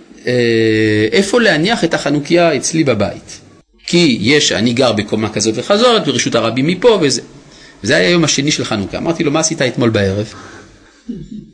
[1.12, 3.40] איפה להניח את החנוכיה אצלי בבית?
[3.86, 7.22] כי יש, אני גר בקומה כזאת וכזאת, ברשות הרבים מפה וזה.
[7.84, 8.98] וזה היה היום השני של חנוכה.
[8.98, 10.34] אמרתי לו, מה עשית אתמול בערב?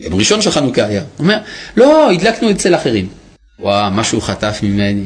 [0.01, 1.01] יום ראשון של חנוכה היה.
[1.01, 1.39] הוא אומר,
[1.77, 3.09] לא, הדלקנו אצל אחרים.
[3.59, 5.05] וואה, משהו חטף ממני.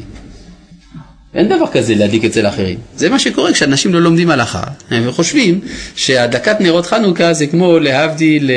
[1.35, 2.79] אין דבר כזה להדליק אצל אחרים.
[2.97, 4.63] זה מה שקורה כשאנשים לא לומדים הלכה.
[4.91, 5.61] הם חושבים
[5.97, 8.51] שהדלקת נרות חנוכה זה כמו להבדיל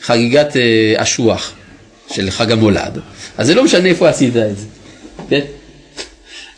[0.00, 1.52] לחגיגת אה, אשוח
[2.12, 2.98] של חג המולד.
[3.40, 4.66] אז זה לא משנה איפה עשית את זה.
[5.28, 5.40] כן?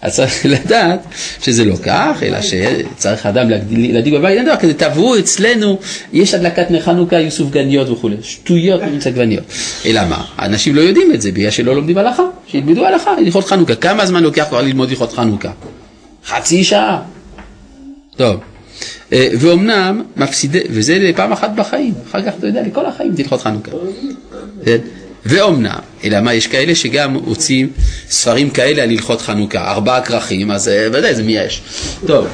[0.03, 1.01] אז צריך לדעת
[1.43, 5.79] שזה לא כך, אלא שצריך אדם להדליק בבית, אין דבר כזה, תבואו אצלנו,
[6.13, 9.45] יש הדלקת נר חנוכה, יהיו סופגניות וכולי, שטויות עם סגבניות.
[9.87, 10.25] אלא מה?
[10.39, 13.75] אנשים לא יודעים את זה, בגלל שלא לומדים הלכה, שילמדו הלכה, הלכות חנוכה.
[13.75, 15.51] כמה זמן לוקח כבר ללמוד הלכות חנוכה?
[16.27, 17.03] חצי שעה.
[18.17, 18.37] טוב,
[19.13, 23.41] אה, ואומנם מפסידי, וזה פעם אחת בחיים, אחר כך אתה יודע, לכל החיים זה הלכות
[23.41, 23.71] חנוכה.
[25.27, 27.71] ואומנם, אלא מה, יש כאלה שגם הוצאים
[28.11, 31.63] ספרים כאלה על הלכות חנוכה, ארבעה כרכים, אז אה, ודאי זה מי יש.
[32.07, 32.27] טוב.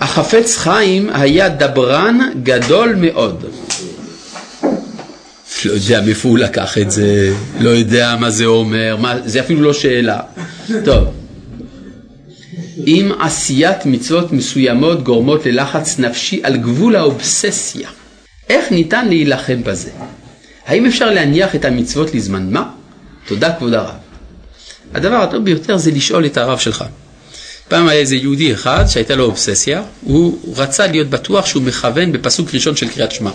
[0.00, 3.44] החפץ חיים היה דברן גדול מאוד.
[5.64, 9.62] לא יודע מאיפה הוא לקח את זה, לא יודע מה זה אומר, מה, זה אפילו
[9.62, 10.20] לא שאלה.
[10.84, 11.04] טוב.
[12.86, 17.88] אם עשיית מצוות מסוימות גורמות ללחץ נפשי על גבול האובססיה,
[18.48, 19.90] איך ניתן להילחם בזה?
[20.66, 22.70] האם אפשר להניח את המצוות לזמן מה?
[23.26, 23.94] תודה כבוד הרב.
[24.94, 26.84] הדבר הטוב ביותר זה לשאול את הרב שלך.
[27.68, 32.54] פעם היה איזה יהודי אחד שהייתה לו אובססיה, הוא רצה להיות בטוח שהוא מכוון בפסוק
[32.54, 33.30] ראשון של קריאת שמע.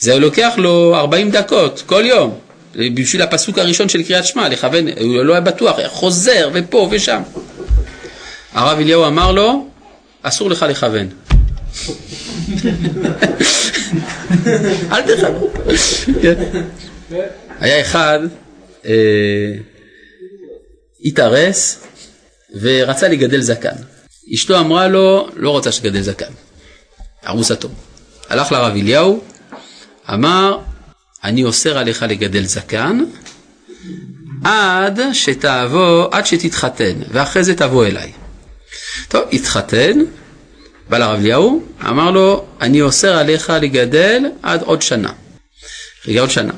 [0.00, 2.34] זה לוקח לו 40 דקות כל יום,
[2.94, 7.22] בשביל הפסוק הראשון של קריאת שמע, לכוון, הוא לא היה בטוח, היה חוזר ופה ושם.
[8.52, 9.66] הרב אליהו אמר לו,
[10.22, 11.08] אסור לך לכוון.
[14.92, 15.50] אל תכוון.
[17.60, 18.18] היה אחד,
[18.84, 19.54] אה,
[21.04, 21.84] התארס
[22.60, 23.76] ורצה לגדל זקן.
[24.34, 26.32] אשתו אמרה לו, לא רוצה שתגדל זקן,
[27.26, 27.68] ארוסתו.
[28.28, 29.20] הלך לרב אליהו,
[30.12, 30.58] אמר,
[31.24, 33.04] אני אוסר עליך לגדל זקן
[34.44, 38.12] עד שתבוא, עד שתתחתן, ואחרי זה תבוא אליי.
[39.08, 39.98] טוב, התחתן,
[40.88, 45.12] בא לרב אליהו, אמר לו, אני אוסר עליך לגדל עד עוד שנה.
[46.06, 46.52] רגע עוד שנה.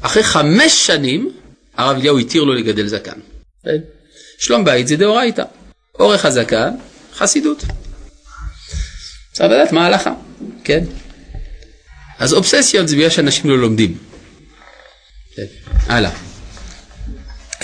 [0.00, 1.30] אחרי חמש שנים,
[1.76, 3.20] הרב אליהו התיר לו לגדל זקן.
[3.64, 3.78] כן?
[4.38, 5.42] שלום בית זה דאורייתא.
[5.98, 6.70] אורך הזקן,
[7.14, 7.64] חסידות.
[9.32, 10.12] צריך לדעת מה ההלכה,
[10.64, 10.84] כן?
[12.18, 13.98] אז אובססיות זה בגלל שאנשים לא לומדים.
[15.36, 15.44] כן,
[15.86, 16.10] הלאה.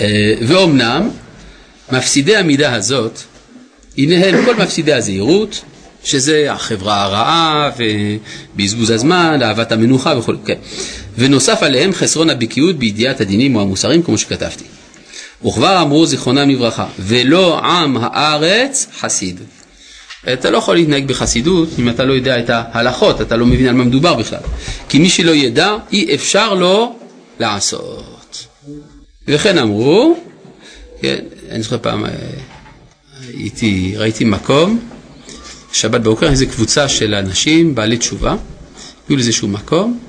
[0.01, 1.09] אה, ואומנם,
[1.91, 3.19] מפסידי המידה הזאת,
[3.97, 5.61] הנה הם כל מפסידי הזהירות,
[6.09, 7.71] שזה החברה הרעה
[8.55, 10.57] ובזבוז הזמן, אהבת המנוחה וכו', כן.
[11.17, 14.63] ונוסף עליהם חסרון הבקיאות בידיעת הדינים או המוסרים כמו שכתבתי.
[15.45, 19.39] וכבר אמרו זיכרונם לברכה, ולא עם הארץ חסיד.
[20.33, 23.75] אתה לא יכול להתנהג בחסידות אם אתה לא יודע את ההלכות, אתה לא מבין על
[23.75, 24.39] מה מדובר בכלל.
[24.89, 26.95] כי מי שלא ידע, אי אפשר לו
[27.39, 28.47] לעשות.
[29.27, 30.17] וכן אמרו,
[31.01, 32.11] כן, אני זוכר פעם, אה,
[33.27, 34.79] הייתי, ראיתי מקום
[35.73, 38.35] שבת בבוקר, איזו קבוצה של אנשים בעלי תשובה,
[39.09, 39.99] היו לאיזשהו מקום,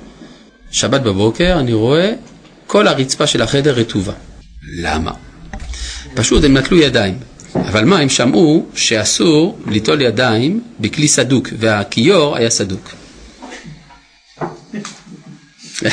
[0.71, 2.13] שבת בבוקר אני רואה
[2.67, 4.13] כל הרצפה של החדר רטובה.
[4.75, 5.11] למה?
[6.13, 7.17] פשוט הם נטלו ידיים,
[7.55, 12.89] אבל מה, הם שמעו שאסור ליטול ידיים בכלי סדוק, והכיור היה סדוק.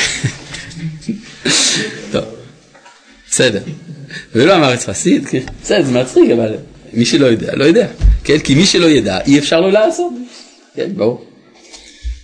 [2.13, 2.25] טוב,
[3.31, 3.63] בסדר.
[4.35, 5.29] ולא אמר את חסיד,
[5.63, 6.55] בסדר, זה מצחיק, אבל
[6.93, 7.87] מי שלא יודע, לא יודע.
[8.25, 8.39] כן?
[8.39, 10.13] כי מי שלא ידע, אי אפשר לו לעשות.
[10.77, 11.25] כן, ברור.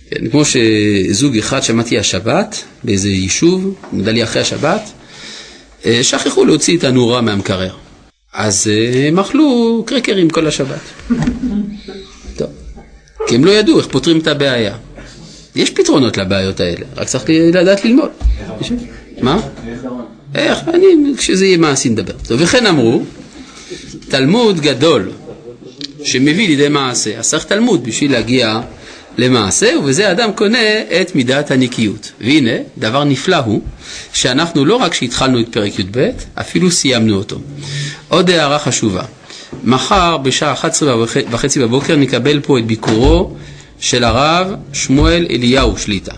[0.09, 4.81] כן, כמו שזוג אחד שמעתי השבת באיזה יישוב, נודע לי אחרי השבת,
[5.85, 7.75] אה, שכחו להוציא את הנורה מהמקרר.
[8.33, 10.79] אז אה, הם אכלו קרקרים כל השבת.
[12.37, 12.49] טוב.
[13.27, 14.75] כי הם לא ידעו איך פותרים את הבעיה.
[15.55, 18.09] יש פתרונות לבעיות האלה, רק צריך לדעת ללמוד.
[19.21, 19.41] מה?
[20.35, 20.59] איך?
[20.73, 20.85] אני,
[21.17, 22.13] כשזה יהיה מעשי נדבר.
[22.27, 23.03] טוב, וכן אמרו,
[24.09, 25.11] תלמוד גדול
[26.03, 28.59] שמביא לידי מעשה, אז צריך תלמוד בשביל להגיע
[29.17, 32.11] למעשה, ובזה אדם קונה את מידת הנקיות.
[32.21, 33.61] והנה, דבר נפלא הוא,
[34.13, 37.39] שאנחנו לא רק שהתחלנו את פרק י"ב, אפילו סיימנו אותו.
[38.07, 39.03] עוד הערה חשובה,
[39.63, 43.35] מחר בשעה 11 וחצי בבוקר נקבל פה את ביקורו
[43.79, 46.13] של הרב שמואל אליהו שליטה,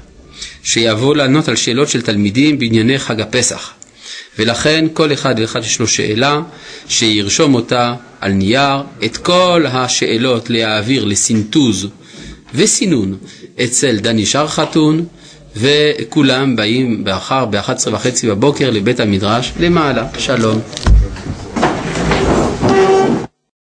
[0.63, 3.76] שיבוא לענות על שאלות של תלמידים בענייני חג הפסח.
[4.39, 6.41] ולכן כל אחד ואחד יש לו שאלה,
[6.87, 11.87] שירשום אותה על נייר, את כל השאלות להעביר לסינטוז
[12.55, 13.17] וסינון
[13.63, 15.05] אצל דני שר חתון,
[15.55, 20.07] וכולם באים באחר ב-11 וחצי בבוקר לבית המדרש למעלה.
[20.17, 20.59] שלום.